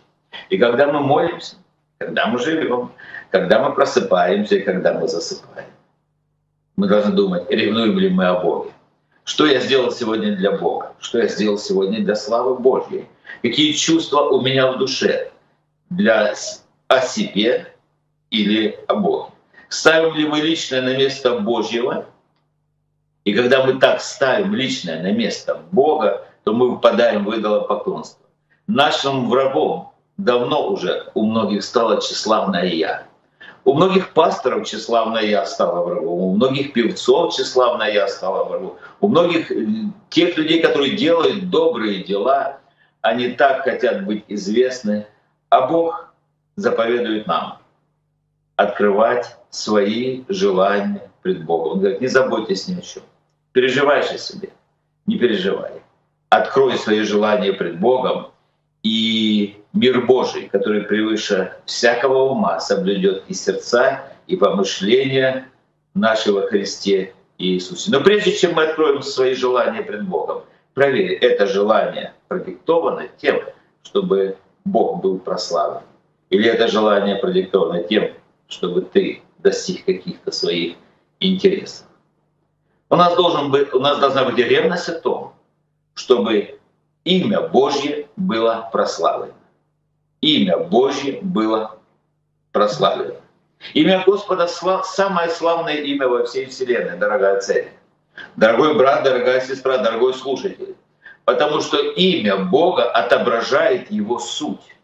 И 0.48 0.56
когда 0.56 0.90
мы 0.90 1.00
молимся, 1.00 1.56
когда 1.98 2.26
мы 2.26 2.38
живем, 2.38 2.92
когда 3.30 3.58
мы 3.62 3.74
просыпаемся 3.74 4.56
и 4.56 4.62
когда 4.62 4.94
мы 4.94 5.08
засыпаем, 5.08 5.68
мы 6.80 6.86
должны 6.86 7.12
думать, 7.12 7.44
ревнуем 7.50 7.98
ли 7.98 8.08
мы 8.08 8.24
о 8.24 8.40
Боге. 8.40 8.70
Что 9.24 9.44
я 9.44 9.60
сделал 9.60 9.92
сегодня 9.92 10.34
для 10.34 10.52
Бога? 10.52 10.94
Что 10.98 11.18
я 11.18 11.28
сделал 11.28 11.58
сегодня 11.58 12.02
для 12.02 12.16
славы 12.16 12.56
Божьей? 12.56 13.06
Какие 13.42 13.72
чувства 13.74 14.20
у 14.20 14.40
меня 14.40 14.72
в 14.72 14.78
душе 14.78 15.30
для 15.90 16.32
о 16.88 17.00
себе 17.02 17.74
или 18.30 18.78
о 18.88 18.94
Боге? 18.94 19.28
Ставим 19.68 20.14
ли 20.14 20.26
мы 20.26 20.40
личное 20.40 20.80
на 20.80 20.96
место 20.96 21.38
Божьего? 21.40 22.06
И 23.24 23.34
когда 23.34 23.62
мы 23.62 23.78
так 23.78 24.00
ставим 24.00 24.54
личное 24.54 25.02
на 25.02 25.12
место 25.12 25.60
Бога, 25.72 26.26
то 26.44 26.54
мы 26.54 26.70
выпадаем 26.70 27.26
в 27.26 27.38
идолопоклонство. 27.38 28.24
Нашим 28.66 29.28
врагом 29.28 29.92
давно 30.16 30.66
уже 30.70 31.10
у 31.12 31.26
многих 31.26 31.62
стало 31.62 32.00
тщеславное 32.00 32.64
«я». 32.64 33.09
У 33.64 33.74
многих 33.74 34.12
пасторов 34.12 34.66
тщеславное 34.66 35.22
я 35.22 35.44
стало 35.44 35.84
врагом, 35.84 36.08
у 36.08 36.34
многих 36.34 36.72
певцов 36.72 37.34
тщеславное 37.34 37.92
я 37.92 38.08
стало 38.08 38.44
врагом, 38.44 38.76
у 39.00 39.08
многих 39.08 39.50
э, 39.52 39.66
тех 40.08 40.36
людей, 40.38 40.62
которые 40.62 40.96
делают 40.96 41.50
добрые 41.50 42.02
дела, 42.02 42.58
они 43.02 43.28
так 43.30 43.64
хотят 43.64 44.04
быть 44.04 44.24
известны, 44.28 45.06
а 45.50 45.66
Бог 45.66 46.12
заповедует 46.56 47.26
нам 47.26 47.58
открывать 48.56 49.36
свои 49.50 50.24
желания 50.28 51.10
пред 51.22 51.44
Богом. 51.44 51.72
Он 51.72 51.78
говорит, 51.80 52.00
не 52.00 52.08
заботьтесь 52.08 52.68
ни 52.68 52.78
о 52.78 52.82
чем. 52.82 53.02
Переживаешь 53.52 54.10
о 54.10 54.18
себе, 54.18 54.50
не 55.06 55.16
переживай. 55.16 55.82
Открой 56.28 56.78
свои 56.78 57.00
желания 57.02 57.52
пред 57.52 57.80
Богом, 57.80 58.28
и 58.82 59.59
мир 59.72 60.04
Божий, 60.06 60.48
который 60.48 60.82
превыше 60.82 61.52
всякого 61.64 62.30
ума 62.30 62.60
соблюдет 62.60 63.24
и 63.28 63.34
сердца, 63.34 64.02
и 64.26 64.36
помышления 64.36 65.48
нашего 65.94 66.46
Христе 66.46 67.14
Иисусе. 67.38 67.90
Но 67.90 68.00
прежде 68.00 68.32
чем 68.32 68.54
мы 68.54 68.64
откроем 68.64 69.02
свои 69.02 69.34
желания 69.34 69.82
пред 69.82 70.06
Богом, 70.06 70.42
проверь, 70.74 71.14
это 71.14 71.46
желание 71.46 72.14
продиктовано 72.28 73.08
тем, 73.20 73.40
чтобы 73.82 74.36
Бог 74.64 75.00
был 75.02 75.18
прославлен? 75.18 75.82
Или 76.30 76.48
это 76.48 76.68
желание 76.68 77.16
продиктовано 77.16 77.82
тем, 77.82 78.12
чтобы 78.48 78.82
ты 78.82 79.22
достиг 79.38 79.84
каких-то 79.84 80.30
своих 80.30 80.76
интересов? 81.18 81.86
У 82.88 82.96
нас, 82.96 83.14
должен 83.16 83.50
быть, 83.50 83.72
у 83.72 83.78
нас 83.78 83.98
должна 83.98 84.24
быть 84.24 84.36
ревность 84.36 84.88
о 84.88 85.00
том, 85.00 85.32
чтобы 85.94 86.58
имя 87.04 87.40
Божье 87.40 88.08
было 88.16 88.68
прославлено. 88.72 89.34
Имя 90.20 90.58
Божье 90.58 91.20
было 91.22 91.78
прославлено. 92.52 93.14
Имя 93.74 94.02
Господа— 94.06 94.46
самое 94.84 95.30
славное 95.30 95.76
имя 95.76 96.08
во 96.08 96.24
всей 96.24 96.46
Вселенной, 96.46 96.96
дорогая 96.96 97.40
цель. 97.40 97.70
Дорогой 98.36 98.74
брат, 98.74 99.02
дорогая 99.02 99.40
сестра, 99.40 99.78
дорогой 99.78 100.14
слушатель. 100.14 100.76
Потому 101.24 101.60
что 101.60 101.78
имя 101.78 102.36
Бога 102.36 102.90
отображает 102.90 103.90
Его 103.90 104.18
суть. 104.18 104.76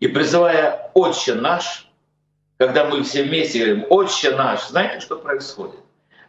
И 0.00 0.08
призывая 0.08 0.90
«Отче 0.94 1.34
наш», 1.34 1.88
когда 2.58 2.84
мы 2.84 3.02
все 3.02 3.22
вместе 3.22 3.60
говорим 3.64 3.86
«Отче 3.88 4.30
наш», 4.32 4.66
знаете, 4.68 5.00
что 5.00 5.16
происходит? 5.16 5.80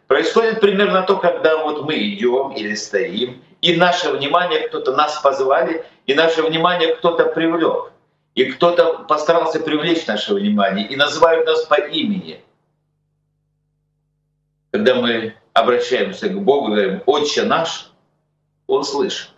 Происходит 0.06 0.60
примерно 0.60 1.02
то, 1.02 1.16
когда 1.16 1.58
вот 1.58 1.84
мы 1.84 1.98
идем 1.98 2.52
или 2.52 2.74
стоим, 2.74 3.42
и 3.60 3.76
наше 3.76 4.10
внимание 4.10 4.68
кто-то 4.68 4.96
нас 4.96 5.20
позвали, 5.20 5.84
и 6.08 6.14
наше 6.14 6.42
внимание 6.42 6.96
кто-то 6.96 7.26
привлек. 7.26 7.92
и 8.34 8.44
кто-то 8.52 9.04
постарался 9.08 9.58
привлечь 9.58 10.06
наше 10.06 10.32
внимание 10.32 10.86
и 10.86 10.94
называют 10.94 11.44
нас 11.44 11.64
по 11.64 11.74
имени. 11.74 12.40
Когда 14.70 14.94
мы 14.94 15.34
обращаемся 15.52 16.28
к 16.28 16.40
Богу, 16.40 16.68
говорим 16.68 17.02
«Отче 17.06 17.42
наш», 17.42 17.90
Он 18.68 18.84
слышит. 18.84 19.30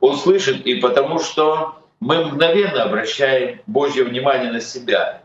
Он 0.00 0.16
слышит, 0.16 0.66
и 0.66 0.74
потому 0.80 1.18
что 1.18 1.76
мы 1.98 2.26
мгновенно 2.26 2.82
обращаем 2.82 3.62
Божье 3.66 4.04
внимание 4.04 4.52
на 4.52 4.60
себя, 4.60 5.22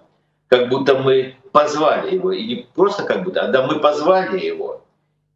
как 0.47 0.69
будто 0.69 0.97
мы 0.97 1.35
позвали 1.51 2.15
Его, 2.15 2.31
и 2.31 2.45
не 2.45 2.55
просто 2.73 3.03
как 3.03 3.23
будто, 3.23 3.41
а 3.41 3.47
да 3.49 3.67
мы 3.67 3.79
позвали 3.79 4.39
Его. 4.39 4.85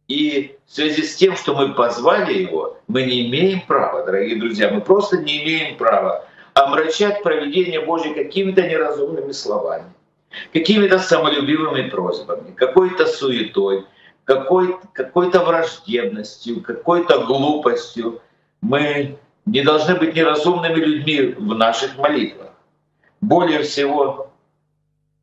И 0.08 0.56
в 0.66 0.72
связи 0.72 1.02
с 1.02 1.16
тем, 1.16 1.36
что 1.36 1.54
мы 1.54 1.74
позвали 1.74 2.34
Его, 2.34 2.78
мы 2.86 3.02
не 3.02 3.28
имеем 3.28 3.60
права, 3.62 4.04
дорогие 4.04 4.38
друзья, 4.38 4.70
мы 4.70 4.80
просто 4.80 5.18
не 5.18 5.42
имеем 5.42 5.76
права 5.76 6.24
омрачать 6.54 7.22
проведение 7.22 7.80
Божье 7.80 8.14
какими-то 8.14 8.62
неразумными 8.62 9.32
словами, 9.32 9.92
какими-то 10.52 10.98
самолюбивыми 10.98 11.90
просьбами, 11.90 12.52
какой-то 12.52 13.06
суетой, 13.06 13.84
какой-то 14.24 14.78
какой 14.92 15.28
враждебностью, 15.28 16.62
какой-то 16.62 17.24
глупостью. 17.24 18.20
Мы 18.60 19.18
не 19.44 19.62
должны 19.62 19.96
быть 19.96 20.14
неразумными 20.14 20.76
людьми 20.76 21.34
в 21.36 21.54
наших 21.54 21.98
молитвах. 21.98 22.52
Более 23.20 23.62
всего 23.62 24.30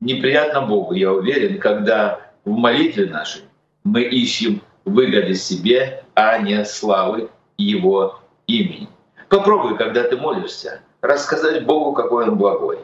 неприятно 0.02 0.62
Богу, 0.62 0.93
я 0.93 1.12
уверен, 1.12 1.58
когда 1.60 2.19
в 2.43 2.52
молитве 2.52 3.06
нашей 3.06 3.43
мы 3.84 4.04
ищем 4.04 4.62
выгоды 4.86 5.36
себе, 5.36 6.04
а 6.15 6.38
не 6.39 6.63
славы 6.65 7.30
Его 7.58 8.19
имени. 8.48 8.88
Попробуй, 9.30 9.78
когда 9.78 10.04
ты 10.04 10.17
молишься, 10.17 10.82
рассказать 11.02 11.65
Богу, 11.65 11.93
какой 11.93 12.28
Он 12.28 12.38
благой. 12.38 12.80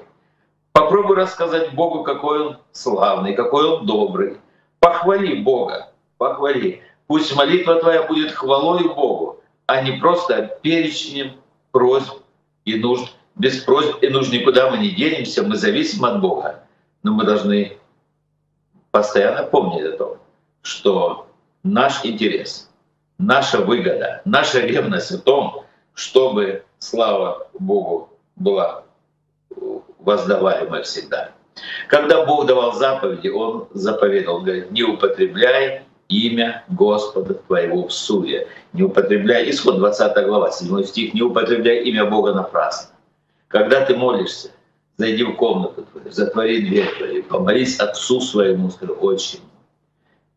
Попробуй 0.72 1.16
рассказать 1.16 1.74
Богу, 1.74 2.04
какой 2.04 2.40
Он 2.40 2.58
славный, 2.72 3.34
какой 3.34 3.66
Он 3.66 3.86
добрый. 3.86 4.38
Похвали 4.80 5.36
Бога, 5.36 5.92
похвали. 6.18 6.82
Пусть 7.08 7.36
молитва 7.36 7.80
твоя 7.80 8.04
будет 8.04 8.32
хвалой 8.32 8.84
Богу, 8.84 9.42
а 9.66 9.82
не 9.82 9.94
просто 9.94 10.58
перечнем 10.62 11.34
просьб 11.72 12.22
и 12.66 12.76
нужд. 12.76 13.14
Без 13.36 13.58
просьб 13.64 14.04
и 14.04 14.10
нужд 14.10 14.34
никуда 14.34 14.70
мы 14.70 14.78
не 14.78 14.90
денемся, 14.90 15.44
мы 15.44 15.56
зависим 15.56 16.04
от 16.06 16.20
Бога. 16.20 16.64
Но 17.04 17.14
мы 17.14 17.24
должны 17.24 17.78
постоянно 18.92 19.44
помнить 19.44 19.86
о 19.86 19.98
том, 19.98 20.18
что 20.62 21.29
наш 21.64 22.06
интерес, 22.06 22.70
наша 23.18 23.60
выгода, 23.60 24.22
наша 24.26 24.60
ревность 24.60 25.12
в 25.12 25.22
том, 25.22 25.64
чтобы 25.94 26.64
слава 26.80 27.48
Богу 27.60 28.10
была 28.36 28.84
воздаваема 30.00 30.82
всегда. 30.82 31.32
Когда 31.88 32.26
Бог 32.26 32.46
давал 32.46 32.74
заповеди, 32.74 33.28
Он 33.28 33.68
заповедовал, 33.74 34.42
говорит, 34.42 34.72
не 34.72 34.84
употребляй 34.84 35.84
имя 36.08 36.64
Господа 36.70 37.36
твоего 37.36 37.88
в 37.88 37.94
суе. 37.94 38.48
Не 38.74 38.84
употребляй, 38.84 39.50
исход 39.50 39.78
20 39.78 40.26
глава, 40.26 40.52
7 40.52 40.84
стих, 40.84 41.14
не 41.14 41.22
употребляй 41.22 41.84
имя 41.84 42.06
Бога 42.06 42.34
напрасно. 42.34 42.90
Когда 43.48 43.86
ты 43.86 43.96
молишься, 43.96 44.52
зайди 44.98 45.24
в 45.24 45.36
комнату 45.36 45.86
твою, 45.92 46.12
затвори 46.12 46.62
дверь 46.62 46.96
твою, 46.98 47.24
помолись 47.24 47.80
Отцу 47.80 48.22
своему, 48.22 48.70
скажи, 48.70 48.94
Отче 48.94 49.40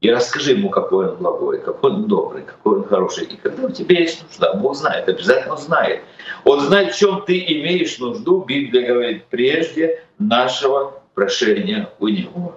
и 0.03 0.11
расскажи 0.11 0.55
ему, 0.55 0.69
какой 0.69 1.11
он 1.11 1.17
благой, 1.17 1.61
какой 1.61 1.93
он 1.93 2.09
добрый, 2.09 2.43
какой 2.43 2.79
он 2.79 2.89
хороший. 2.89 3.25
И 3.25 3.37
когда 3.37 3.69
у 3.69 3.71
тебя 3.71 4.01
есть 4.01 4.25
нужда, 4.25 4.53
Бог 4.55 4.75
знает, 4.75 5.09
обязательно 5.09 5.57
знает. 5.57 6.03
Он 6.45 6.59
знает, 6.59 6.93
в 6.93 6.99
чем 6.99 7.23
ты 7.25 7.39
имеешь 7.39 7.99
нужду, 7.99 8.43
Библия 8.43 8.85
говорит, 8.85 9.27
прежде 9.27 10.03
нашего 10.19 11.01
прошения 11.15 11.89
у 12.01 12.09
Него. 12.09 12.57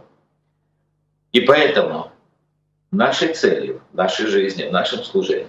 И 1.33 1.41
поэтому 1.41 2.11
нашей 2.89 3.33
целью, 3.35 3.79
нашей 3.93 4.25
жизни, 4.25 4.63
в 4.63 4.71
нашем 4.71 5.03
служении 5.03 5.45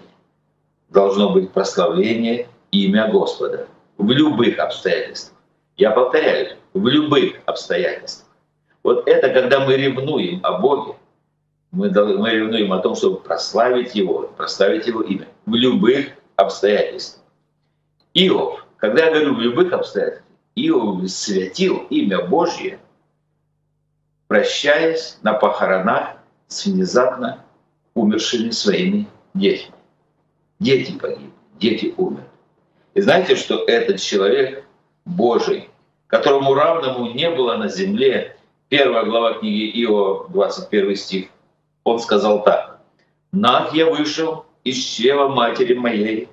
должно 0.90 1.30
быть 1.30 1.50
прославление 1.50 2.46
имя 2.72 3.08
Господа 3.10 3.68
в 3.96 4.10
любых 4.10 4.58
обстоятельствах. 4.58 5.38
Я 5.78 5.92
повторяю, 5.92 6.58
в 6.74 6.86
любых 6.86 7.36
обстоятельствах. 7.46 8.28
Вот 8.82 9.08
это 9.08 9.30
когда 9.30 9.60
мы 9.60 9.76
ревнуем 9.76 10.40
о 10.42 10.58
Боге, 10.58 10.92
мы, 11.76 11.90
мы 11.90 12.30
ревнуем 12.30 12.72
о 12.72 12.78
том, 12.78 12.96
чтобы 12.96 13.20
прославить 13.20 13.94
Его, 13.94 14.22
прославить 14.36 14.86
Его 14.86 15.02
имя 15.02 15.28
в 15.44 15.54
любых 15.54 16.08
обстоятельствах. 16.34 17.22
Иов, 18.14 18.66
когда 18.78 19.04
я 19.04 19.10
говорю 19.10 19.34
в 19.34 19.40
любых 19.40 19.72
обстоятельствах, 19.74 20.24
Иов 20.54 21.08
святил 21.10 21.86
имя 21.90 22.24
Божье, 22.24 22.78
прощаясь 24.26 25.18
на 25.22 25.34
похоронах 25.34 26.16
с 26.48 26.64
внезапно 26.64 27.44
умершими 27.94 28.50
своими 28.50 29.06
детьми. 29.34 29.74
Дети 30.58 30.92
погибли, 30.92 31.30
дети 31.60 31.92
умерли. 31.98 32.24
И 32.94 33.02
знаете, 33.02 33.36
что 33.36 33.64
этот 33.66 34.00
человек 34.00 34.64
Божий, 35.04 35.68
которому 36.06 36.54
равному 36.54 37.12
не 37.12 37.28
было 37.28 37.56
на 37.56 37.68
земле, 37.68 38.38
первая 38.70 39.04
глава 39.04 39.34
книги 39.34 39.82
Иова, 39.82 40.26
21 40.30 40.96
стих, 40.96 41.28
он 41.86 42.00
сказал 42.00 42.42
так. 42.42 42.80
«Нах 43.30 43.72
я 43.72 43.86
вышел 43.88 44.44
из 44.64 44.76
чрева 44.76 45.28
матери 45.28 45.74
моей, 45.74 46.28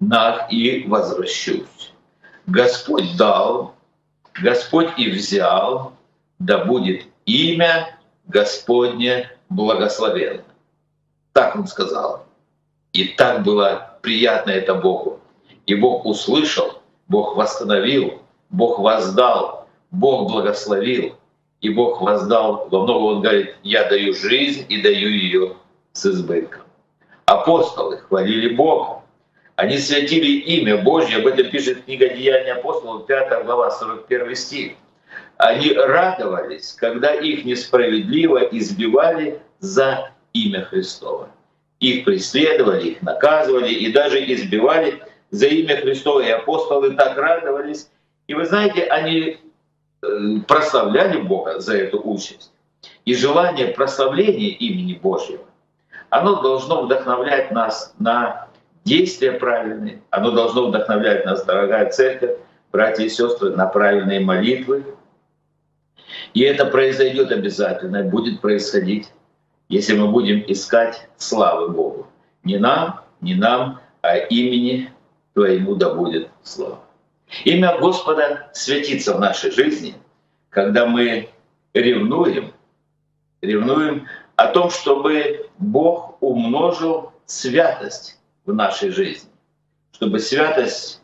нах 0.00 0.52
и 0.52 0.84
возвращусь. 0.88 1.92
Господь 2.46 3.16
дал, 3.16 3.74
Господь 4.34 4.88
и 4.98 5.08
взял, 5.10 5.92
да 6.40 6.64
будет 6.64 7.04
имя 7.24 7.96
Господне 8.26 9.30
благословенно». 9.48 10.42
Так 11.32 11.54
он 11.54 11.68
сказал. 11.68 12.26
И 12.92 13.04
так 13.04 13.44
было 13.44 13.98
приятно 14.02 14.50
это 14.50 14.74
Богу. 14.74 15.20
И 15.66 15.76
Бог 15.76 16.04
услышал, 16.04 16.82
Бог 17.06 17.36
восстановил, 17.36 18.22
Бог 18.50 18.80
воздал, 18.80 19.68
Бог 19.92 20.32
благословил— 20.32 21.14
и 21.60 21.68
Бог 21.70 22.00
воздал 22.00 22.68
во 22.70 22.84
много, 22.84 23.04
Он 23.04 23.22
говорит, 23.22 23.56
я 23.62 23.88
даю 23.88 24.14
жизнь 24.14 24.66
и 24.68 24.80
даю 24.82 25.08
ее 25.08 25.56
с 25.92 26.06
избытком. 26.06 26.62
Апостолы 27.24 27.98
хвалили 27.98 28.54
Бога. 28.54 29.02
Они 29.56 29.78
святили 29.78 30.38
имя 30.40 30.76
Божье, 30.76 31.16
об 31.16 31.26
этом 31.26 31.50
пишет 31.50 31.84
книга 31.84 32.08
Деяния 32.10 32.52
апостолов, 32.52 33.06
5 33.06 33.44
глава, 33.44 33.70
41 33.70 34.36
стих. 34.36 34.72
Они 35.38 35.72
радовались, 35.72 36.72
когда 36.72 37.14
их 37.14 37.44
несправедливо 37.44 38.38
избивали 38.52 39.40
за 39.60 40.10
имя 40.34 40.62
Христово. 40.62 41.30
Их 41.80 42.04
преследовали, 42.04 42.90
их 42.90 43.02
наказывали 43.02 43.72
и 43.72 43.92
даже 43.92 44.22
избивали 44.32 45.02
за 45.30 45.46
имя 45.46 45.80
Христово. 45.80 46.20
И 46.20 46.30
апостолы 46.30 46.94
так 46.94 47.16
радовались. 47.16 47.90
И 48.26 48.34
вы 48.34 48.44
знаете, 48.44 48.84
они 48.84 49.38
прославляли 50.46 51.20
Бога 51.20 51.60
за 51.60 51.76
эту 51.76 52.00
участь. 52.02 52.52
И 53.04 53.14
желание 53.14 53.68
прославления 53.68 54.50
имени 54.50 54.94
Божьего, 54.94 55.44
оно 56.10 56.40
должно 56.42 56.82
вдохновлять 56.82 57.50
нас 57.50 57.94
на 57.98 58.48
действия 58.84 59.32
правильные, 59.32 60.02
оно 60.10 60.30
должно 60.30 60.68
вдохновлять 60.68 61.24
нас, 61.24 61.44
дорогая 61.44 61.90
церковь, 61.90 62.38
братья 62.72 63.04
и 63.04 63.08
сестры, 63.08 63.50
на 63.50 63.66
правильные 63.66 64.20
молитвы. 64.20 64.84
И 66.34 66.42
это 66.42 66.66
произойдет 66.66 67.32
обязательно, 67.32 68.04
будет 68.04 68.40
происходить, 68.40 69.08
если 69.68 69.96
мы 69.96 70.08
будем 70.08 70.44
искать 70.46 71.08
славы 71.16 71.68
Богу. 71.68 72.06
Не 72.44 72.58
нам, 72.58 73.00
не 73.20 73.34
нам, 73.34 73.80
а 74.02 74.16
имени 74.16 74.90
Твоему 75.34 75.74
да 75.74 75.92
будет 75.92 76.28
слава. 76.42 76.85
Имя 77.44 77.78
Господа 77.78 78.50
светится 78.52 79.16
в 79.16 79.20
нашей 79.20 79.50
жизни, 79.50 79.94
когда 80.48 80.86
мы 80.86 81.28
ревнуем, 81.74 82.52
ревнуем 83.42 84.06
о 84.36 84.48
том, 84.48 84.70
чтобы 84.70 85.48
Бог 85.58 86.16
умножил 86.20 87.12
святость 87.26 88.18
в 88.44 88.54
нашей 88.54 88.90
жизни, 88.90 89.30
чтобы 89.92 90.18
святость, 90.18 91.02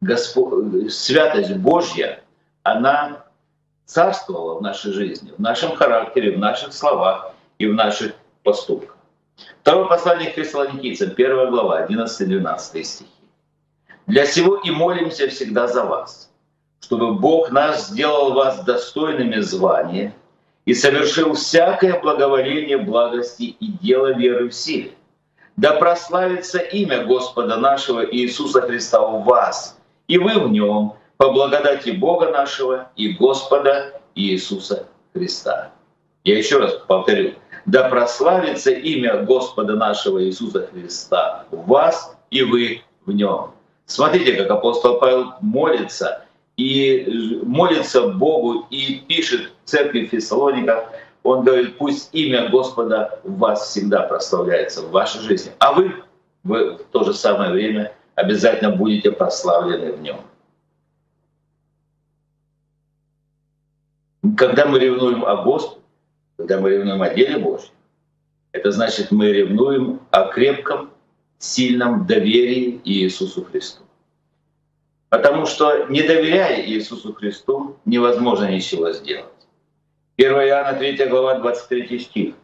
Госпо... 0.00 0.88
святость 0.88 1.56
Божья, 1.56 2.22
она 2.62 3.24
царствовала 3.84 4.58
в 4.58 4.62
нашей 4.62 4.92
жизни, 4.92 5.32
в 5.36 5.40
нашем 5.40 5.74
характере, 5.74 6.36
в 6.36 6.38
наших 6.38 6.72
словах 6.72 7.32
и 7.58 7.66
в 7.66 7.74
наших 7.74 8.12
поступках. 8.42 8.96
Второе 9.60 9.86
послание 9.86 10.30
к 10.30 10.34
Фессалоникийцам, 10.34 11.10
1 11.10 11.50
глава, 11.50 11.86
11-12 11.86 12.82
стихи. 12.84 13.15
Для 14.06 14.24
сего 14.24 14.56
и 14.56 14.70
молимся 14.70 15.28
всегда 15.28 15.66
за 15.66 15.84
вас, 15.84 16.30
чтобы 16.80 17.14
Бог 17.14 17.50
наш 17.50 17.78
сделал 17.78 18.34
вас 18.34 18.64
достойными 18.64 19.40
звания 19.40 20.14
и 20.64 20.74
совершил 20.74 21.34
всякое 21.34 22.00
благоволение 22.00 22.78
благости 22.78 23.56
и 23.58 23.66
дело 23.82 24.14
веры 24.14 24.48
в 24.48 24.54
силе. 24.54 24.92
Да 25.56 25.72
прославится 25.72 26.58
имя 26.58 27.04
Господа 27.04 27.56
нашего 27.56 28.04
Иисуса 28.04 28.60
Христа 28.60 29.00
у 29.00 29.22
вас, 29.22 29.78
и 30.06 30.18
вы 30.18 30.38
в 30.38 30.50
Нем, 30.50 30.94
по 31.16 31.32
благодати 31.32 31.90
Бога 31.90 32.30
нашего 32.30 32.90
и 32.94 33.08
Господа 33.14 34.00
Иисуса 34.14 34.86
Христа. 35.14 35.72
Я 36.24 36.38
еще 36.38 36.58
раз 36.58 36.74
повторю. 36.86 37.34
Да 37.64 37.88
прославится 37.88 38.70
имя 38.70 39.22
Господа 39.22 39.74
нашего 39.74 40.22
Иисуса 40.22 40.68
Христа 40.72 41.46
в 41.50 41.66
вас 41.66 42.16
и 42.30 42.42
вы 42.42 42.82
в 43.06 43.12
нем. 43.12 43.55
Смотрите, 43.86 44.34
как 44.34 44.50
апостол 44.50 44.98
Павел 44.98 45.34
молится, 45.40 46.24
и 46.56 47.40
молится 47.44 48.08
Богу, 48.08 48.66
и 48.70 49.00
пишет 49.06 49.52
в 49.64 49.68
церкви 49.68 50.06
в 50.06 50.10
Фессалониках, 50.10 50.90
он 51.22 51.44
говорит, 51.44 51.78
пусть 51.78 52.14
имя 52.14 52.48
Господа 52.48 53.20
в 53.22 53.38
вас 53.38 53.68
всегда 53.68 54.02
прославляется 54.02 54.82
в 54.82 54.90
вашей 54.90 55.20
жизни. 55.20 55.52
А 55.58 55.72
вы, 55.72 55.92
вы 56.44 56.76
в 56.76 56.84
то 56.90 57.04
же 57.04 57.12
самое 57.12 57.50
время 57.50 57.92
обязательно 58.14 58.74
будете 58.74 59.12
прославлены 59.12 59.92
в 59.92 60.00
нем. 60.00 60.20
Когда 64.36 64.66
мы 64.66 64.78
ревнуем 64.78 65.24
о 65.24 65.42
Господе, 65.42 65.80
когда 66.36 66.60
мы 66.60 66.70
ревнуем 66.70 67.02
о 67.02 67.10
деле 67.10 67.38
Божьем, 67.38 67.70
это 68.52 68.70
значит, 68.70 69.10
мы 69.10 69.32
ревнуем 69.32 70.00
о 70.10 70.26
крепком, 70.26 70.90
сильном 71.38 72.06
доверии 72.06 72.80
Иисусу 72.84 73.44
Христу. 73.44 73.82
Потому 75.08 75.46
что, 75.46 75.86
не 75.88 76.02
доверяя 76.02 76.64
Иисусу 76.66 77.12
Христу, 77.14 77.76
невозможно 77.84 78.50
ничего 78.50 78.92
сделать. 78.92 79.32
1 80.18 80.32
Иоанна 80.32 80.78
3 80.78 81.06
глава 81.06 81.38
23 81.38 81.98
стих. 81.98 82.34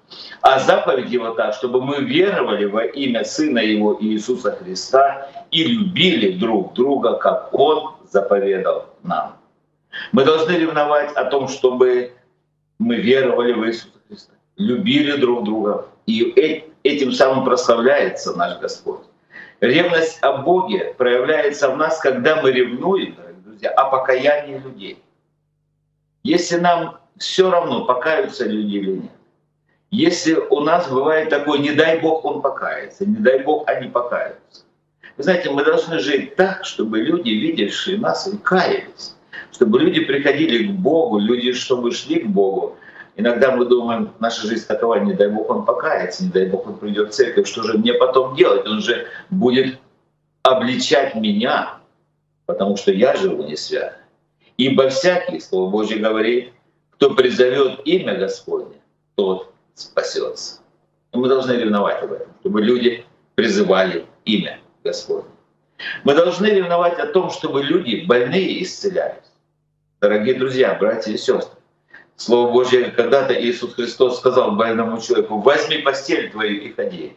А 0.42 0.58
заповедь 0.58 1.10
его 1.10 1.30
так, 1.30 1.54
чтобы 1.54 1.80
мы 1.80 2.02
веровали 2.02 2.66
во 2.66 2.84
имя 2.84 3.24
Сына 3.24 3.58
Его 3.58 3.96
Иисуса 4.00 4.52
Христа 4.52 5.26
и 5.50 5.64
любили 5.64 6.32
друг 6.32 6.74
друга, 6.74 7.14
как 7.14 7.48
Он 7.52 7.94
заповедал 8.10 8.90
нам. 9.02 9.36
Мы 10.12 10.24
должны 10.24 10.52
ревновать 10.52 11.12
о 11.14 11.24
том, 11.24 11.48
чтобы 11.48 12.12
мы 12.78 12.96
веровали 12.96 13.54
в 13.54 13.66
Иисуса 13.66 13.98
Христа, 14.06 14.34
любили 14.56 15.16
друг 15.16 15.44
друга. 15.44 15.86
И 16.06 16.22
этим 16.82 17.12
самым 17.12 17.44
прославляется 17.44 18.34
наш 18.36 18.58
Господь. 18.60 19.02
Ревность 19.60 20.18
о 20.22 20.38
Боге 20.38 20.94
проявляется 20.98 21.70
в 21.70 21.76
нас, 21.76 21.98
когда 22.00 22.42
мы 22.42 22.50
ревнуем, 22.50 23.14
дорогие 23.14 23.42
друзья, 23.42 23.70
о 23.70 23.90
покаянии 23.90 24.58
людей. 24.58 25.02
Если 26.24 26.56
нам 26.56 26.98
все 27.18 27.50
равно, 27.50 27.84
покаются 27.84 28.44
люди 28.44 28.76
или 28.76 28.90
нет, 28.92 29.10
если 29.92 30.34
у 30.34 30.60
нас 30.60 30.88
бывает 30.88 31.28
такое, 31.28 31.58
не 31.58 31.72
дай 31.72 32.00
Бог 32.00 32.24
он 32.24 32.40
покается, 32.40 33.04
не 33.04 33.16
дай 33.16 33.42
Бог 33.42 33.68
они 33.68 33.88
покаются. 33.88 34.64
Вы 35.18 35.24
знаете, 35.24 35.50
мы 35.50 35.64
должны 35.64 35.98
жить 35.98 36.34
так, 36.36 36.64
чтобы 36.64 37.00
люди, 37.00 37.28
видевшие 37.28 37.98
нас, 37.98 38.26
и 38.26 38.38
каялись. 38.38 39.14
Чтобы 39.52 39.80
люди 39.80 40.00
приходили 40.00 40.66
к 40.66 40.70
Богу, 40.70 41.18
люди, 41.18 41.52
чтобы 41.52 41.92
шли 41.92 42.20
к 42.20 42.26
Богу. 42.26 42.78
Иногда 43.16 43.54
мы 43.54 43.66
думаем, 43.66 44.12
наша 44.20 44.46
жизнь 44.46 44.66
такова, 44.66 44.96
не 44.96 45.12
дай 45.12 45.28
Бог 45.28 45.50
он 45.50 45.64
покается, 45.64 46.24
не 46.24 46.30
дай 46.30 46.46
Бог 46.46 46.66
он 46.66 46.78
придет 46.78 47.10
в 47.10 47.12
церковь, 47.12 47.46
что 47.46 47.62
же 47.62 47.76
мне 47.76 47.92
потом 47.94 48.34
делать? 48.36 48.66
Он 48.66 48.80
же 48.80 49.06
будет 49.28 49.78
обличать 50.42 51.14
меня, 51.14 51.78
потому 52.46 52.76
что 52.76 52.90
я 52.90 53.14
живу 53.16 53.42
не 53.42 53.56
свято. 53.56 53.96
Ибо 54.56 54.88
всякий, 54.88 55.40
Слово 55.40 55.70
Божье 55.70 55.98
говорит, 55.98 56.52
кто 56.90 57.14
призовет 57.14 57.80
имя 57.84 58.14
Господне, 58.16 58.76
тот 59.14 59.52
спасется. 59.74 60.60
И 61.12 61.18
мы 61.18 61.28
должны 61.28 61.52
ревновать 61.52 62.02
об 62.02 62.12
этом, 62.12 62.28
чтобы 62.40 62.62
люди 62.62 63.04
призывали 63.34 64.06
имя 64.24 64.58
Господне. 64.84 65.28
Мы 66.04 66.14
должны 66.14 66.46
ревновать 66.46 66.98
о 66.98 67.06
том, 67.06 67.30
чтобы 67.30 67.62
люди 67.62 68.04
больные 68.06 68.62
исцелялись. 68.62 69.32
Дорогие 70.00 70.34
друзья, 70.34 70.74
братья 70.74 71.12
и 71.12 71.16
сестры, 71.16 71.58
Слово 72.16 72.52
Божье, 72.52 72.90
когда-то 72.90 73.34
Иисус 73.34 73.74
Христос 73.74 74.18
сказал 74.18 74.52
больному 74.52 75.00
человеку, 75.00 75.38
возьми 75.38 75.78
постель 75.78 76.30
твою 76.30 76.60
и 76.60 76.72
ходи. 76.72 77.16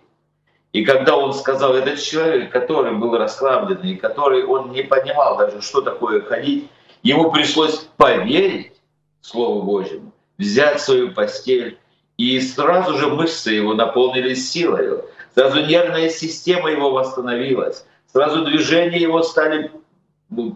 И 0.74 0.84
когда 0.84 1.16
он 1.16 1.34
сказал, 1.34 1.74
этот 1.74 2.02
человек, 2.02 2.52
который 2.52 2.94
был 2.94 3.18
расслабленный, 3.18 3.96
который 3.96 4.46
он 4.46 4.72
не 4.72 4.82
понимал 4.82 5.38
даже, 5.38 5.62
что 5.62 5.82
такое 5.82 6.22
ходить, 6.22 6.70
ему 7.02 7.32
пришлось 7.32 7.88
поверить 7.98 8.74
Слову 9.22 9.64
Божьему, 9.64 10.12
взять 10.38 10.82
свою 10.82 11.14
постель, 11.14 11.78
и 12.18 12.40
сразу 12.40 12.98
же 12.98 13.08
мышцы 13.08 13.52
его 13.52 13.74
наполнились 13.74 14.52
силой, 14.52 15.02
сразу 15.34 15.66
нервная 15.66 16.10
система 16.10 16.70
его 16.72 16.92
восстановилась, 16.92 17.86
сразу 18.12 18.44
движения 18.44 19.00
его 19.00 19.24
стали 19.24 19.72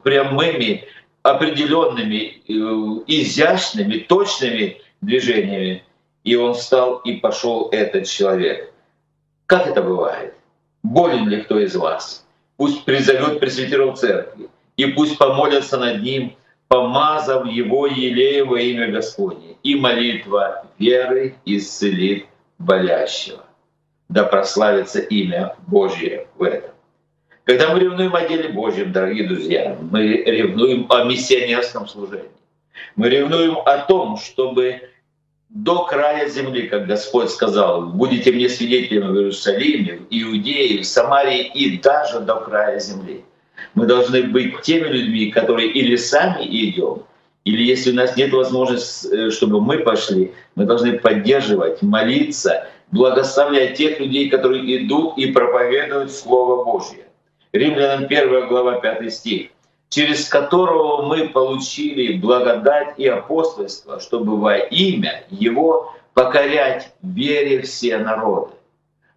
прямыми, 0.04 0.86
определенными, 1.32 2.42
э, 2.48 3.04
изящными, 3.08 3.98
точными 3.98 4.82
движениями, 5.02 5.84
и 6.24 6.36
он 6.36 6.54
встал 6.54 6.98
и 6.98 7.14
пошел 7.14 7.70
этот 7.72 8.08
человек. 8.08 8.74
Как 9.46 9.68
это 9.68 9.82
бывает? 9.82 10.36
Болен 10.84 11.28
ли 11.28 11.42
кто 11.42 11.60
из 11.60 11.76
вас? 11.76 12.26
Пусть 12.58 12.84
призовет 12.86 13.40
пресвитеров 13.40 13.98
церкви, 13.98 14.50
и 14.78 14.86
пусть 14.86 15.18
помолятся 15.18 15.78
над 15.78 16.02
ним, 16.02 16.36
помазав 16.68 17.48
его 17.48 17.88
елеем 17.88 18.50
во 18.50 18.60
имя 18.60 18.92
Господне. 18.92 19.56
И 19.64 19.76
молитва 19.76 20.68
веры 20.78 21.36
исцелит 21.46 22.28
болящего. 22.58 23.44
Да 24.08 24.24
прославится 24.24 25.00
имя 25.00 25.56
Божье 25.68 26.28
в 26.38 26.44
этом. 26.44 26.72
Когда 27.50 27.74
мы 27.74 27.80
ревнуем 27.80 28.16
о 28.16 28.28
деле 28.28 28.50
Божьем, 28.50 28.92
дорогие 28.92 29.28
друзья, 29.28 29.76
мы 29.90 30.04
ревнуем 30.04 30.86
о 30.88 31.06
миссионерском 31.06 31.88
служении. 31.88 32.30
Мы 32.96 33.10
ревнуем 33.10 33.58
о 33.66 33.80
том, 33.80 34.18
чтобы 34.18 34.82
до 35.50 35.86
края 35.86 36.30
земли, 36.30 36.68
как 36.68 36.86
Господь 36.86 37.32
сказал, 37.32 37.88
будете 37.88 38.32
мне 38.32 38.50
свидетелями 38.50 39.08
в 39.08 39.16
Иерусалиме, 39.16 39.98
в 39.98 40.02
Иудее, 40.12 40.84
в 40.84 40.86
Самарии 40.86 41.52
и 41.56 41.80
даже 41.80 42.20
до 42.20 42.36
края 42.36 42.80
земли. 42.80 43.26
Мы 43.74 43.88
должны 43.88 44.22
быть 44.22 44.62
теми 44.62 44.88
людьми, 44.88 45.32
которые 45.32 45.72
или 45.72 45.96
сами 45.96 46.46
идем, 46.46 47.02
или 47.46 47.64
если 47.64 47.90
у 47.94 47.96
нас 47.96 48.16
нет 48.16 48.32
возможности, 48.32 49.08
э, 49.08 49.32
чтобы 49.32 49.60
мы 49.60 49.80
пошли, 49.80 50.34
мы 50.54 50.66
должны 50.66 51.00
поддерживать, 51.00 51.82
молиться, 51.82 52.68
благословлять 52.92 53.74
тех 53.74 54.00
людей, 54.00 54.30
которые 54.30 54.86
идут 54.86 55.18
и 55.18 55.32
проповедуют 55.32 56.12
Слово 56.12 56.64
Божье. 56.64 57.09
Римлянам 57.52 58.06
1 58.06 58.48
глава 58.48 58.80
5 58.80 59.12
стих, 59.12 59.50
через 59.90 60.28
которого 60.30 61.02
мы 61.02 61.30
получили 61.30 62.18
благодать 62.18 62.94
и 62.98 63.08
апостольство, 63.08 64.00
чтобы 64.00 64.38
во 64.40 64.58
имя 64.58 65.24
Его 65.32 65.92
покорять 66.14 66.94
вере 67.02 67.62
все 67.64 67.98
народы. 67.98 68.54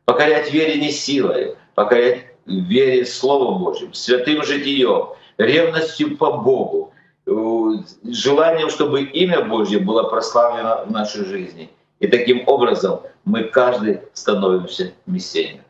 Покорять 0.07 0.51
вере 0.51 0.81
не 0.81 0.91
силой, 0.91 1.57
покорять 1.75 2.25
вере 2.47 3.05
Словом 3.05 3.63
Божьим, 3.63 3.93
святым 3.93 4.43
житием, 4.45 5.11
ревностью 5.37 6.17
по 6.17 6.33
Богу, 6.33 6.93
желанием, 7.27 8.71
чтобы 8.71 9.03
имя 9.03 9.45
Божье 9.45 9.79
было 9.79 10.05
прославлено 10.05 10.85
в 10.87 10.91
нашей 10.91 11.25
жизни. 11.27 11.71
И 12.01 12.07
таким 12.07 12.49
образом 12.49 13.01
мы 13.25 13.45
каждый 13.45 14.01
становимся 14.15 14.93
миссионером. 15.07 15.65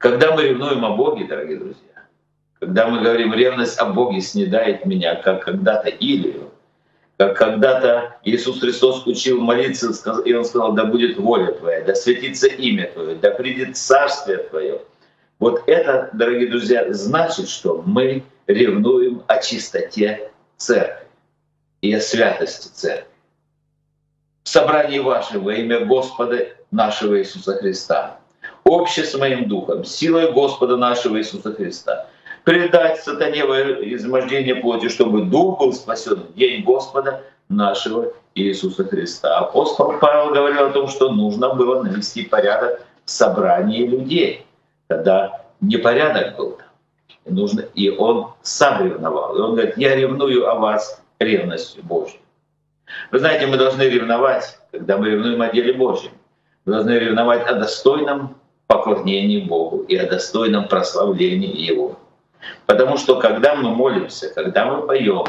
Когда 0.00 0.34
мы 0.34 0.44
ревнуем 0.44 0.82
о 0.82 0.96
Боге, 0.96 1.26
дорогие 1.26 1.58
друзья, 1.58 2.06
когда 2.58 2.88
мы 2.88 3.02
говорим, 3.02 3.34
ревность 3.34 3.78
о 3.78 3.84
Боге 3.84 4.22
снедает 4.22 4.86
меня, 4.86 5.16
как 5.16 5.44
когда-то 5.44 5.90
Илию, 5.90 6.52
как 7.18 7.36
когда-то 7.36 8.16
Иисус 8.24 8.60
Христос 8.60 9.06
учил 9.06 9.42
молиться, 9.42 9.92
и 10.24 10.32
Он 10.32 10.46
сказал, 10.46 10.72
да 10.72 10.86
будет 10.86 11.18
воля 11.18 11.52
Твоя, 11.52 11.84
да 11.84 11.94
светится 11.94 12.46
имя 12.46 12.90
Твое, 12.94 13.14
да 13.16 13.30
придет 13.32 13.76
Царствие 13.76 14.38
Твое. 14.38 14.80
Вот 15.38 15.64
это, 15.66 16.08
дорогие 16.14 16.48
друзья, 16.48 16.90
значит, 16.94 17.50
что 17.50 17.82
мы 17.84 18.24
ревнуем 18.46 19.22
о 19.26 19.36
чистоте 19.36 20.30
церкви 20.56 21.08
и 21.82 21.92
о 21.92 22.00
святости 22.00 22.68
церкви. 22.68 23.04
В 24.44 24.48
собрании 24.48 24.98
вашем 24.98 25.44
во 25.44 25.52
имя 25.52 25.84
Господа 25.84 26.48
нашего 26.70 27.18
Иисуса 27.18 27.58
Христа 27.58 28.19
обще 28.64 29.04
с 29.04 29.16
моим 29.16 29.48
духом, 29.48 29.84
силой 29.84 30.32
Господа 30.32 30.76
нашего 30.76 31.18
Иисуса 31.18 31.52
Христа, 31.52 32.06
предать 32.44 33.00
сатане 33.00 33.40
измождение 33.94 34.56
плоти, 34.56 34.88
чтобы 34.88 35.22
дух 35.22 35.58
был 35.58 35.72
спасен 35.72 36.16
в 36.16 36.34
день 36.34 36.62
Господа 36.64 37.22
нашего 37.48 38.12
Иисуса 38.34 38.84
Христа. 38.84 39.38
Апостол 39.38 39.98
Павел 40.00 40.32
говорил 40.32 40.66
о 40.66 40.70
том, 40.70 40.88
что 40.88 41.10
нужно 41.10 41.54
было 41.54 41.82
навести 41.82 42.22
порядок 42.22 42.84
в 43.04 43.10
собрании 43.10 43.86
людей, 43.86 44.46
когда 44.88 45.42
непорядок 45.60 46.36
был 46.36 46.52
там. 46.52 46.66
И, 47.24 47.30
нужно, 47.32 47.60
и 47.74 47.90
он 47.90 48.28
сам 48.42 48.84
ревновал. 48.84 49.36
И 49.36 49.40
он 49.40 49.52
говорит, 49.52 49.76
я 49.76 49.94
ревную 49.94 50.48
о 50.48 50.54
вас 50.54 51.02
ревностью 51.18 51.82
Божьей. 51.82 52.20
Вы 53.10 53.18
знаете, 53.18 53.46
мы 53.46 53.56
должны 53.56 53.82
ревновать, 53.82 54.58
когда 54.72 54.96
мы 54.96 55.10
ревнуем 55.10 55.42
о 55.42 55.48
деле 55.48 55.72
Божьем. 55.72 56.12
Мы 56.64 56.72
должны 56.72 56.92
ревновать 56.92 57.46
о 57.46 57.54
достойном 57.54 58.36
поклонении 58.70 59.40
Богу 59.40 59.78
и 59.88 59.96
о 59.96 60.08
достойном 60.08 60.68
прославлении 60.68 61.60
Его. 61.60 61.98
Потому 62.66 62.96
что 62.96 63.16
когда 63.16 63.56
мы 63.56 63.70
молимся, 63.70 64.32
когда 64.32 64.64
мы 64.66 64.86
поем, 64.86 65.24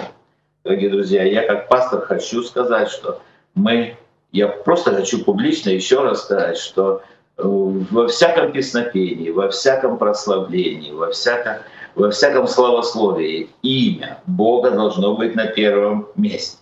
дорогие 0.63 0.91
друзья, 0.91 1.23
я 1.23 1.47
как 1.47 1.67
пастор 1.67 2.01
хочу 2.01 2.43
сказать, 2.43 2.89
что 2.89 3.19
мы, 3.55 3.97
я 4.31 4.47
просто 4.47 4.93
хочу 4.93 5.25
публично 5.25 5.71
еще 5.71 6.03
раз 6.03 6.21
сказать, 6.21 6.57
что 6.57 7.01
э, 7.37 7.41
во 7.43 8.07
всяком 8.07 8.51
песнопении, 8.51 9.31
во 9.31 9.49
всяком 9.49 9.97
прославлении, 9.97 10.91
во 10.91 11.09
всяком, 11.11 11.55
во 11.95 12.11
всяком 12.11 12.47
славословии 12.47 13.49
имя 13.63 14.19
Бога 14.27 14.69
должно 14.69 15.15
быть 15.15 15.35
на 15.35 15.47
первом 15.47 16.07
месте. 16.15 16.59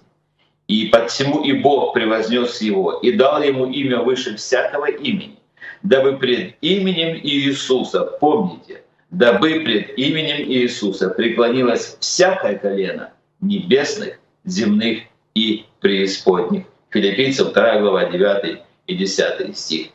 И 0.70 0.86
под 0.86 1.12
всему 1.12 1.44
и 1.44 1.52
Бог 1.52 1.94
превознес 1.94 2.62
его, 2.62 2.94
и 2.94 3.12
дал 3.12 3.42
ему 3.42 3.66
имя 3.66 4.02
выше 4.02 4.38
всякого 4.38 4.86
имени, 4.86 5.39
дабы 5.84 6.18
пред 6.18 6.56
именем 6.62 7.20
Иисуса, 7.24 8.04
помните, 8.04 8.84
дабы 9.12 9.62
пред 9.62 9.98
именем 9.98 10.50
Иисуса 10.50 11.10
преклонилось 11.10 11.98
всякое 12.00 12.58
колено 12.58 13.12
небесных, 13.42 14.20
земных 14.46 15.04
и 15.36 15.66
преисподних. 15.80 16.66
Филиппийцам 16.90 17.54
2 17.54 17.80
глава 17.80 18.06
9 18.06 18.60
и 18.88 18.96
10 18.96 19.58
стих. 19.58 19.88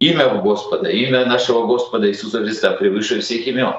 Имя 0.00 0.28
Господа, 0.42 0.90
имя 0.90 1.24
нашего 1.26 1.66
Господа 1.66 2.08
Иисуса 2.08 2.42
Христа 2.44 2.72
превыше 2.72 3.20
всех 3.20 3.46
имен. 3.46 3.72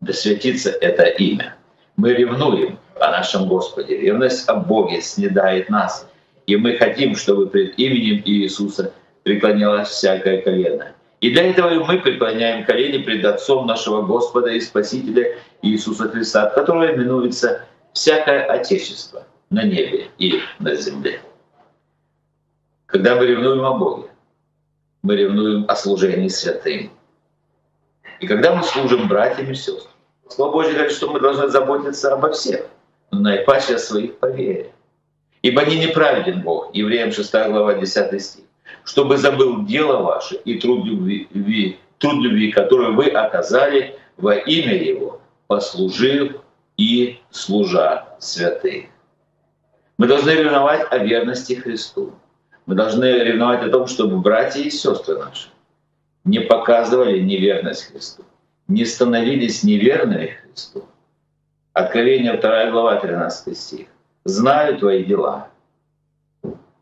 Да 0.00 0.12
святится 0.12 0.70
это 0.70 1.04
имя. 1.04 1.56
Мы 1.96 2.12
ревнуем 2.12 2.78
о 3.00 3.10
нашем 3.10 3.46
Господе. 3.48 3.96
Ревность 3.96 4.48
о 4.48 4.54
Боге 4.56 5.00
снедает 5.00 5.70
нас. 5.70 6.08
И 6.46 6.56
мы 6.56 6.76
хотим, 6.76 7.14
чтобы 7.14 7.48
пред 7.48 7.78
именем 7.78 8.22
Иисуса 8.24 8.92
преклонялось 9.22 9.88
всякое 9.88 10.42
колено. 10.42 10.94
И 11.20 11.30
для 11.30 11.50
этого 11.50 11.84
мы 11.84 11.98
преклоняем 12.00 12.64
колени 12.64 13.02
пред 13.02 13.24
Отцом 13.24 13.66
нашего 13.66 14.02
Господа 14.02 14.50
и 14.50 14.60
Спасителя 14.60 15.36
Иисуса 15.62 16.08
Христа, 16.08 16.50
которого 16.50 16.94
именуется 16.94 17.64
всякое 17.92 18.44
Отечество 18.44 19.26
на 19.50 19.64
небе 19.64 20.08
и 20.18 20.40
на 20.60 20.74
земле. 20.76 21.20
Когда 22.86 23.16
мы 23.16 23.26
ревнуем 23.26 23.64
о 23.64 23.74
Боге, 23.74 24.08
мы 25.02 25.16
ревнуем 25.16 25.64
о 25.68 25.74
служении 25.74 26.28
святым. 26.28 26.90
И 28.20 28.26
когда 28.26 28.54
мы 28.54 28.62
служим 28.62 29.08
братьям 29.08 29.50
и 29.50 29.54
сестрам, 29.54 29.92
Слово 30.28 30.52
Божье 30.52 30.74
говорит, 30.74 30.92
что 30.92 31.10
мы 31.10 31.20
должны 31.20 31.48
заботиться 31.48 32.12
обо 32.12 32.30
всех, 32.32 32.66
но 33.10 33.20
наипаче 33.20 33.76
о 33.76 33.78
своих 33.78 34.18
по 34.18 34.26
вере. 34.26 34.72
Ибо 35.42 35.64
не 35.64 35.78
неправеден 35.78 36.42
Бог, 36.42 36.74
Евреям 36.74 37.12
6 37.12 37.32
глава 37.32 37.74
10 37.74 38.22
стих, 38.22 38.44
чтобы 38.88 39.18
забыл 39.18 39.66
дело 39.66 39.98
ваше 39.98 40.36
и 40.36 40.58
труд 40.58 40.86
любви, 40.86 41.78
труд 41.98 42.24
любви, 42.24 42.50
которую 42.50 42.94
вы 42.94 43.08
оказали 43.08 43.98
во 44.16 44.34
имя 44.34 44.82
Его, 44.82 45.20
послужив 45.46 46.40
и 46.78 47.20
служа 47.30 48.08
святых. 48.18 48.86
Мы 49.98 50.06
должны 50.06 50.30
ревновать 50.30 50.90
о 50.90 50.98
верности 51.04 51.52
Христу. 51.52 52.14
Мы 52.64 52.76
должны 52.76 53.04
ревновать 53.04 53.62
о 53.62 53.68
том, 53.68 53.88
чтобы 53.88 54.20
братья 54.20 54.62
и 54.62 54.70
сестры 54.70 55.18
наши 55.18 55.48
не 56.24 56.40
показывали 56.40 57.20
неверность 57.20 57.92
Христу, 57.92 58.24
не 58.68 58.86
становились 58.86 59.64
неверными 59.64 60.28
Христу. 60.28 60.86
Откровение 61.74 62.38
2 62.38 62.70
глава 62.70 62.96
13 62.96 63.54
стих. 63.54 63.86
«Знаю 64.24 64.78
твои 64.78 65.04
дела, 65.04 65.50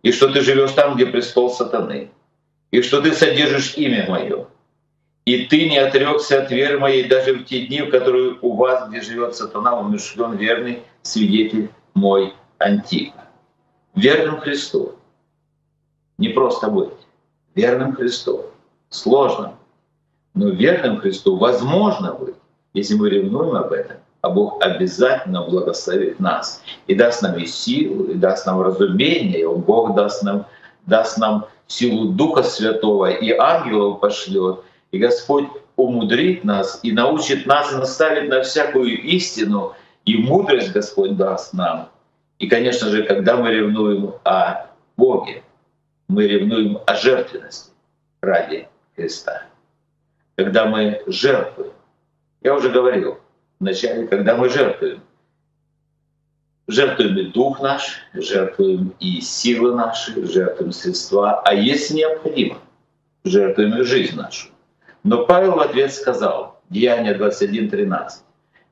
и 0.07 0.13
что 0.13 0.29
ты 0.29 0.41
живешь 0.41 0.71
там, 0.71 0.95
где 0.95 1.05
престол 1.05 1.51
сатаны, 1.51 2.13
и 2.71 2.81
что 2.81 3.03
ты 3.03 3.13
содержишь 3.13 3.75
имя 3.77 4.09
Мое, 4.09 4.47
и 5.25 5.47
ты 5.47 5.69
не 5.69 5.79
отрекся 5.79 6.45
от 6.45 6.53
веры 6.53 6.79
моей 6.79 7.09
даже 7.09 7.35
в 7.35 7.45
те 7.45 7.67
дни, 7.67 7.83
в 7.83 7.91
которые 7.91 8.39
у 8.41 8.55
вас, 8.55 8.89
где 8.89 9.01
живет 9.01 9.35
сатана, 9.35 9.77
умершлен 9.81 10.37
верный 10.37 10.85
свидетель 11.03 11.71
мой 11.95 12.35
Антипа. 12.59 13.25
Верным 13.97 14.39
Христу 14.39 14.95
не 16.19 16.29
просто 16.29 16.69
быть. 16.69 16.95
Верным 17.57 17.97
Христу 17.97 18.45
сложно. 18.91 19.59
Но 20.35 20.51
верным 20.51 21.01
Христу 21.01 21.37
возможно 21.37 22.15
быть, 22.15 22.37
если 22.75 22.95
мы 22.95 23.11
ревнуем 23.11 23.57
об 23.57 23.73
этом, 23.73 23.97
а 24.27 24.31
Бог 24.31 24.61
обязательно 24.61 25.43
благословит 25.43 26.19
нас 26.19 26.61
и 26.89 26.97
даст 26.97 27.23
нам 27.23 27.39
и 27.39 27.47
силу, 27.47 28.07
и 28.07 28.15
даст 28.15 28.45
нам 28.45 28.61
разумение, 28.61 29.43
и 29.43 29.47
Бог 29.47 29.95
даст 29.95 30.25
нам, 30.25 30.47
даст 30.87 31.17
нам 31.19 31.47
силу 31.69 32.07
Духа 32.07 32.43
Святого, 32.43 33.09
и 33.09 33.31
ангелов 33.31 34.01
пошлет, 34.01 34.63
и 34.91 34.99
Господь 34.99 35.47
умудрит 35.77 36.43
нас 36.43 36.81
и 36.83 36.91
научит 36.91 37.47
нас 37.47 37.73
и 37.73 37.77
наставит 37.77 38.29
на 38.29 38.43
всякую 38.43 39.01
истину, 39.01 39.75
и 40.05 40.17
мудрость 40.17 40.73
Господь 40.73 41.17
даст 41.17 41.53
нам. 41.53 41.89
И, 42.41 42.49
конечно 42.49 42.89
же, 42.89 43.05
когда 43.05 43.37
мы 43.37 43.53
ревнуем 43.53 44.15
о 44.25 44.67
Боге, 44.97 45.45
мы 46.09 46.27
ревнуем 46.27 46.81
о 46.85 46.97
жертвенности 46.97 47.71
ради 48.23 48.67
Христа. 48.97 49.45
Когда 50.35 50.67
мы 50.67 51.01
жертвуем, 51.07 51.73
я 52.43 52.57
уже 52.57 52.71
говорил 52.71 53.19
вначале, 53.61 54.07
когда 54.07 54.37
мы 54.37 54.49
жертвуем, 54.49 55.03
жертвуем 56.67 57.19
и 57.19 57.25
дух 57.25 57.61
наш, 57.61 57.99
жертвуем 58.15 58.95
и 59.01 59.21
силы 59.21 59.75
наши, 59.75 60.27
жертвуем 60.27 60.73
средства, 60.73 61.41
а 61.41 61.55
если 61.55 61.95
необходимо, 61.95 62.59
жертвуем 63.25 63.79
и 63.79 63.85
жизнь 63.85 64.17
нашу. 64.17 64.49
Но 65.05 65.25
Павел 65.27 65.53
в 65.53 65.61
ответ 65.61 65.93
сказал, 65.93 66.61
Деяние 66.69 67.17
21.13, 67.17 68.09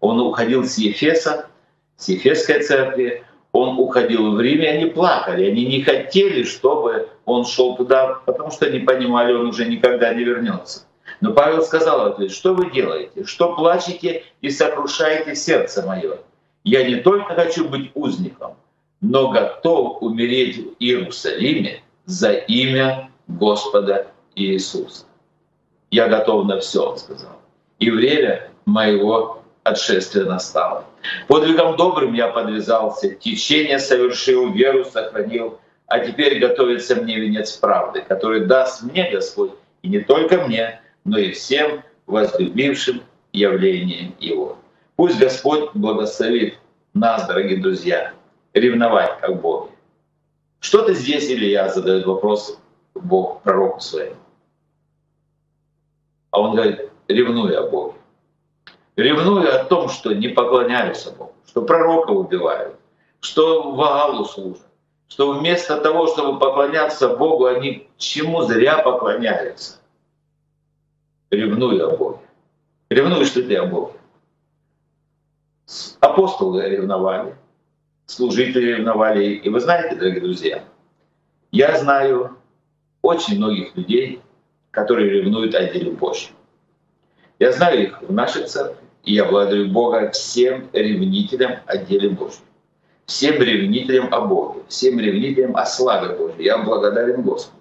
он 0.01 0.21
уходил 0.21 0.65
с 0.65 0.77
Ефеса, 0.79 1.47
с 1.97 2.09
Ефесской 2.09 2.63
церкви, 2.63 3.25
он 3.53 3.79
уходил 3.79 4.35
в 4.35 4.41
Рим, 4.41 4.63
и 4.63 4.67
они 4.67 4.87
плакали, 4.87 5.49
они 5.49 5.65
не 5.65 5.83
хотели, 5.83 6.43
чтобы 6.43 7.09
он 7.25 7.45
шел 7.45 7.77
туда, 7.77 8.21
потому 8.27 8.51
что 8.51 8.67
они 8.67 8.81
понимали, 8.81 9.33
он 9.33 9.47
уже 9.47 9.65
никогда 9.67 10.13
не 10.13 10.25
вернется. 10.25 10.87
Но 11.25 11.33
Павел 11.33 11.63
сказал 11.63 12.01
в 12.01 12.07
ответ, 12.13 12.33
что 12.33 12.53
вы 12.53 12.71
делаете, 12.71 13.25
что 13.25 13.57
плачете 13.57 14.25
и 14.43 14.51
сокрушаете 14.51 15.35
сердце 15.35 15.83
мое. 15.87 16.19
Я 16.65 16.87
не 16.87 16.97
только 16.97 17.35
хочу 17.35 17.67
быть 17.67 17.93
узником, 17.95 18.57
но 19.01 19.31
готов 19.31 20.03
умереть 20.03 20.59
в 20.59 20.75
Иерусалиме 20.79 21.81
за 22.05 22.33
имя 22.33 23.11
Господа 23.27 24.09
Иисуса. 24.35 25.07
Я 25.91 26.09
готов 26.09 26.45
на 26.45 26.61
все, 26.61 26.91
он 26.91 26.99
сказал. 26.99 27.41
И 27.79 27.91
время 27.91 28.51
моего 28.67 29.43
отшествия 29.63 30.27
настало. 30.27 30.85
Подвигом 31.27 31.77
добрым 31.77 32.13
я 32.13 32.29
подвязался, 32.29 33.15
течение 33.15 33.79
совершил, 33.79 34.53
веру 34.53 34.85
сохранил, 34.85 35.59
а 35.87 36.01
теперь 36.01 36.39
готовится 36.39 36.97
мне 36.97 37.19
венец 37.19 37.53
правды, 37.53 38.03
который 38.07 38.45
даст 38.45 38.83
мне 38.83 39.11
Господь, 39.11 39.53
и 39.81 39.89
не 39.89 40.01
только 40.01 40.43
мне, 40.43 40.83
но 41.05 41.19
и 41.19 41.33
всем 41.33 41.83
возлюбившим 42.07 43.03
явление 43.33 44.13
Его. 44.19 44.59
Пусть 44.97 45.19
Господь 45.19 45.71
благословит 45.75 46.59
нас, 46.95 47.27
дорогие 47.27 47.61
друзья, 47.61 48.13
ревновать 48.53 49.21
как 49.21 49.41
Бог. 49.41 49.71
Что-то 50.61 50.95
здесь 50.95 51.31
Илья 51.31 51.69
задает 51.69 52.07
вопрос 52.07 52.59
Бог 52.95 53.43
пророку 53.43 53.81
своему. 53.81 54.17
А 56.31 56.41
он 56.41 56.55
говорит, 56.55 56.91
ревнуй 57.09 57.57
о 57.57 57.69
Боге. 57.69 57.95
Ревнуй 58.97 59.49
о 59.49 59.65
том, 59.65 59.89
что 59.89 60.15
не 60.15 60.29
поклоняются 60.29 61.11
Богу, 61.11 61.35
что 61.47 61.63
пророка 61.63 62.11
убивают, 62.11 62.77
что 63.21 63.73
Ваалу 63.73 64.25
служат, 64.25 64.63
что 65.09 65.33
вместо 65.33 65.77
того, 65.79 66.07
чтобы 66.07 66.39
поклоняться 66.39 67.09
Богу, 67.09 67.47
они 67.47 67.89
чему 67.99 68.43
зря 68.43 68.79
поклоняются. 68.79 69.81
Ревнуй 71.35 71.83
о 71.83 71.97
Боге. 71.97 72.19
Ревнуй, 72.91 73.25
что 73.25 73.43
ты 73.43 73.57
о 73.57 73.67
Боге. 73.67 73.95
Апостолы 76.01 76.63
ревновали, 76.69 77.35
служители 78.07 78.77
ревновали. 78.77 79.35
И 79.35 79.49
вы 79.49 79.61
знаете, 79.61 79.97
дорогие 79.97 80.21
друзья, 80.21 80.65
я 81.51 81.79
знаю 81.79 82.37
очень 83.03 83.37
многих 83.37 83.77
людей, 83.77 84.21
которые 84.71 85.11
ревнуют 85.11 85.55
о 85.55 85.65
деле 85.65 85.93
Божьем. 85.93 86.33
Я 87.39 87.53
знаю 87.53 87.83
их 87.83 88.03
в 88.03 88.13
нашей 88.13 88.47
церкви, 88.47 88.85
и 89.05 89.15
я 89.15 89.25
благодарю 89.25 89.69
Бога 89.71 90.11
всем 90.11 90.69
ревнителям 90.73 91.59
о 91.67 91.77
деле 91.79 92.11
Божьем, 92.11 92.45
всем 93.07 93.41
ревнителям 93.41 94.13
о 94.15 94.21
Боге, 94.21 94.61
всем 94.69 95.01
ревнителям 95.01 95.57
о 95.57 95.67
славе 95.67 96.17
Божьей. 96.17 96.45
Я 96.45 96.59
благодарен 96.59 97.23
Господу. 97.23 97.59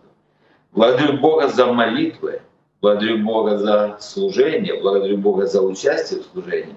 Благодарю 0.73 1.19
Бога 1.19 1.47
за 1.47 1.67
молитвы, 1.67 2.41
благодарю 2.83 3.19
Бога 3.19 3.57
за 3.57 3.97
служение, 4.01 4.79
благодарю 4.79 5.17
Бога 5.17 5.47
за 5.47 5.61
участие 5.61 6.19
в 6.19 6.25
служении. 6.25 6.75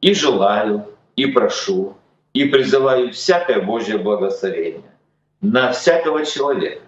И 0.00 0.12
желаю, 0.12 0.84
и 1.14 1.26
прошу, 1.26 1.94
и 2.32 2.44
призываю 2.46 3.12
всякое 3.12 3.62
Божье 3.62 3.96
благословение 3.96 4.82
на 5.40 5.70
всякого 5.70 6.26
человека, 6.26 6.82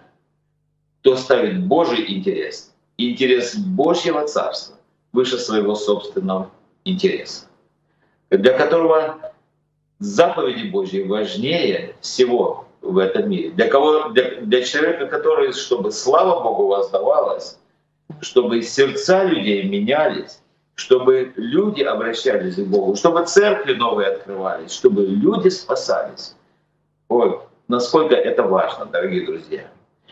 кто 0.99 1.15
ставит 1.15 1.65
Божий 1.65 2.13
интерес, 2.13 2.73
интерес 2.97 3.55
Божьего 3.55 4.27
Царства 4.27 4.75
выше 5.13 5.37
своего 5.37 5.73
собственного 5.73 6.51
интереса. 6.83 7.45
для 8.29 8.57
которого 8.57 9.17
заповеди 9.99 10.67
Божьи 10.67 11.03
важнее 11.03 11.95
всего 12.01 12.65
в 12.81 12.97
этом 12.97 13.29
мире. 13.29 13.51
Для, 13.51 13.69
кого, 13.69 14.09
для, 14.09 14.41
для 14.41 14.61
человека, 14.63 15.07
который, 15.07 15.53
чтобы 15.53 15.93
слава 15.93 16.43
Богу 16.43 16.67
воздавалась, 16.67 17.57
чтобы 18.21 18.61
сердца 18.61 19.23
людей 19.23 19.63
менялись, 19.63 20.39
чтобы 20.75 21.33
люди 21.35 21.81
обращались 21.81 22.55
к 22.55 22.65
Богу, 22.65 22.95
чтобы 22.95 23.25
церкви 23.25 23.73
новые 23.73 24.09
открывались, 24.09 24.71
чтобы 24.71 25.05
люди 25.05 25.49
спасались. 25.49 26.35
Ой, 27.09 27.39
насколько 27.67 28.15
это 28.15 28.43
важно, 28.43 28.85
дорогие 28.85 29.25
друзья. 29.25 29.63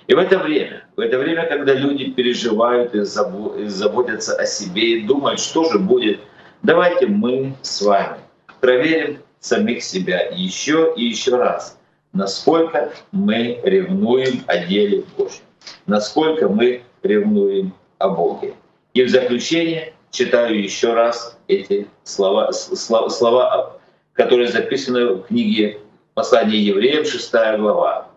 И 0.07 0.13
в 0.13 0.19
это 0.19 0.37
время, 0.37 0.85
в 0.95 0.99
это 0.99 1.17
время, 1.17 1.47
когда 1.47 1.73
люди 1.73 2.11
переживают 2.11 2.93
и 2.93 3.01
заботятся 3.01 4.35
о 4.35 4.45
себе 4.45 4.99
и 4.99 5.01
думают, 5.01 5.39
что 5.39 5.71
же 5.71 5.79
будет, 5.79 6.19
давайте 6.61 7.07
мы 7.07 7.55
с 7.61 7.81
вами 7.81 8.17
проверим 8.59 9.19
самих 9.39 9.83
себя 9.83 10.29
еще 10.31 10.93
и 10.95 11.05
еще 11.05 11.35
раз, 11.35 11.77
насколько 12.13 12.91
мы 13.11 13.59
ревнуем 13.63 14.43
о 14.47 14.57
деле 14.57 15.03
Божьем, 15.17 15.43
насколько 15.85 16.49
мы 16.49 16.83
ревнуем 17.03 17.73
о 17.97 18.09
Боге. 18.09 18.55
И 18.93 19.03
в 19.03 19.09
заключение 19.09 19.93
читаю 20.11 20.61
еще 20.61 20.93
раз 20.93 21.37
эти 21.47 21.87
слова, 22.03 22.51
слова, 22.51 23.09
слова 23.09 23.79
которые 24.13 24.47
записаны 24.47 25.15
в 25.15 25.23
книге 25.23 25.79
Послание 26.13 26.65
евреям, 26.65 27.03
6 27.03 27.31
глава, 27.57 28.07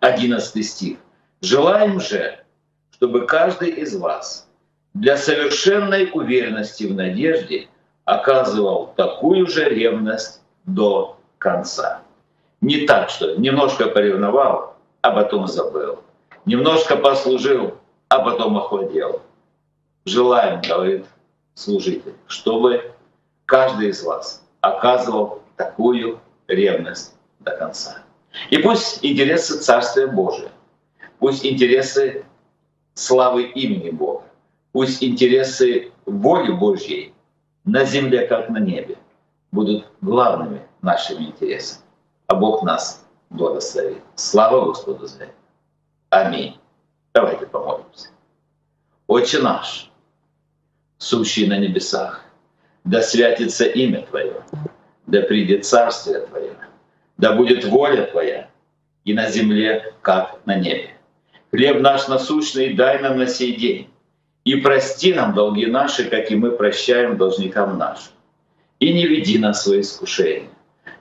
11 0.00 0.66
стих. 0.66 0.98
«Желаем 1.40 1.98
же, 1.98 2.38
чтобы 2.90 3.26
каждый 3.26 3.70
из 3.70 3.96
вас 3.96 4.46
для 4.92 5.16
совершенной 5.16 6.10
уверенности 6.12 6.84
в 6.84 6.94
надежде 6.94 7.68
оказывал 8.04 8.92
такую 8.96 9.46
же 9.46 9.64
ревность 9.64 10.42
до 10.66 11.18
конца. 11.38 12.02
Не 12.60 12.86
так, 12.86 13.08
что 13.08 13.34
немножко 13.36 13.86
поревновал, 13.86 14.76
а 15.00 15.10
потом 15.10 15.46
забыл. 15.46 16.00
Немножко 16.44 16.96
послужил, 16.96 17.78
а 18.14 18.20
потом 18.20 18.56
охладел. 18.56 19.22
Желаем, 20.04 20.62
говорит 20.62 21.04
служитель, 21.54 22.14
чтобы 22.28 22.92
каждый 23.44 23.88
из 23.88 24.04
вас 24.04 24.44
оказывал 24.60 25.42
такую 25.56 26.20
ревность 26.46 27.16
до 27.40 27.56
конца. 27.56 28.02
И 28.50 28.58
пусть 28.58 29.04
интересы 29.04 29.58
Царствия 29.58 30.06
Божия, 30.06 30.52
пусть 31.18 31.44
интересы 31.44 32.24
славы 32.94 33.42
имени 33.42 33.90
Бога, 33.90 34.22
пусть 34.70 35.02
интересы 35.02 35.90
воли 36.06 36.52
Божьей 36.52 37.12
на 37.64 37.84
земле, 37.84 38.28
как 38.28 38.48
на 38.48 38.58
небе, 38.58 38.96
будут 39.50 39.86
главными 40.02 40.62
нашими 40.82 41.24
интересами. 41.24 41.82
А 42.28 42.36
Бог 42.36 42.62
нас 42.62 43.04
благословит. 43.30 44.02
Слава 44.14 44.66
Господу 44.66 45.04
за 45.08 45.24
это. 45.24 45.32
Аминь. 46.10 46.60
Давайте 47.14 47.46
помолимся. 47.46 48.08
Отче 49.06 49.38
наш, 49.38 49.88
сущий 50.98 51.46
на 51.46 51.56
небесах, 51.58 52.24
да 52.82 53.02
святится 53.02 53.66
имя 53.66 54.04
Твое, 54.06 54.42
да 55.06 55.20
придет 55.20 55.64
Царствие 55.64 56.26
Твое, 56.26 56.56
да 57.16 57.34
будет 57.34 57.64
воля 57.66 58.06
Твоя 58.06 58.50
и 59.04 59.14
на 59.14 59.30
земле, 59.30 59.94
как 60.02 60.40
на 60.44 60.56
небе. 60.56 60.90
Хлеб 61.52 61.80
наш 61.82 62.08
насущный 62.08 62.74
дай 62.74 63.00
нам 63.00 63.16
на 63.16 63.28
сей 63.28 63.54
день, 63.54 63.90
и 64.44 64.56
прости 64.56 65.14
нам 65.14 65.34
долги 65.34 65.66
наши, 65.66 66.10
как 66.10 66.32
и 66.32 66.34
мы 66.34 66.50
прощаем 66.50 67.16
должникам 67.16 67.78
нашим. 67.78 68.12
И 68.80 68.92
не 68.92 69.06
веди 69.06 69.38
нас 69.38 69.60
в 69.60 69.62
свои 69.62 69.82
искушения, 69.82 70.50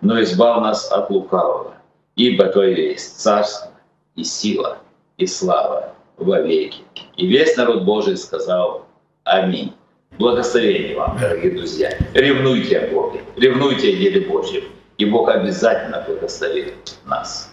но 0.02 0.22
избав 0.22 0.62
нас 0.62 0.92
от 0.92 1.10
лукавого, 1.10 1.74
ибо 2.16 2.50
Твое 2.50 2.92
есть 2.92 3.20
царство 3.20 3.72
и 4.16 4.24
сила 4.24 4.78
и 5.18 5.26
слава 5.26 5.94
во 6.18 6.42
веки. 6.42 6.82
И 7.18 7.28
весь 7.28 7.56
народ 7.58 7.84
Божий 7.84 8.18
сказал 8.18 8.86
Аминь. 9.24 9.74
Благословение 10.20 10.96
вам, 10.96 11.18
дорогие 11.20 11.52
друзья. 11.52 11.90
Ревнуйте 12.14 12.80
о 12.80 12.94
Боге, 12.94 13.22
ревнуйте 13.36 13.90
о 13.90 13.96
деле 13.96 14.22
Божьем, 14.22 14.64
и 15.00 15.06
Бог 15.06 15.28
обязательно 15.30 16.04
благословит 16.08 16.98
нас. 17.06 17.52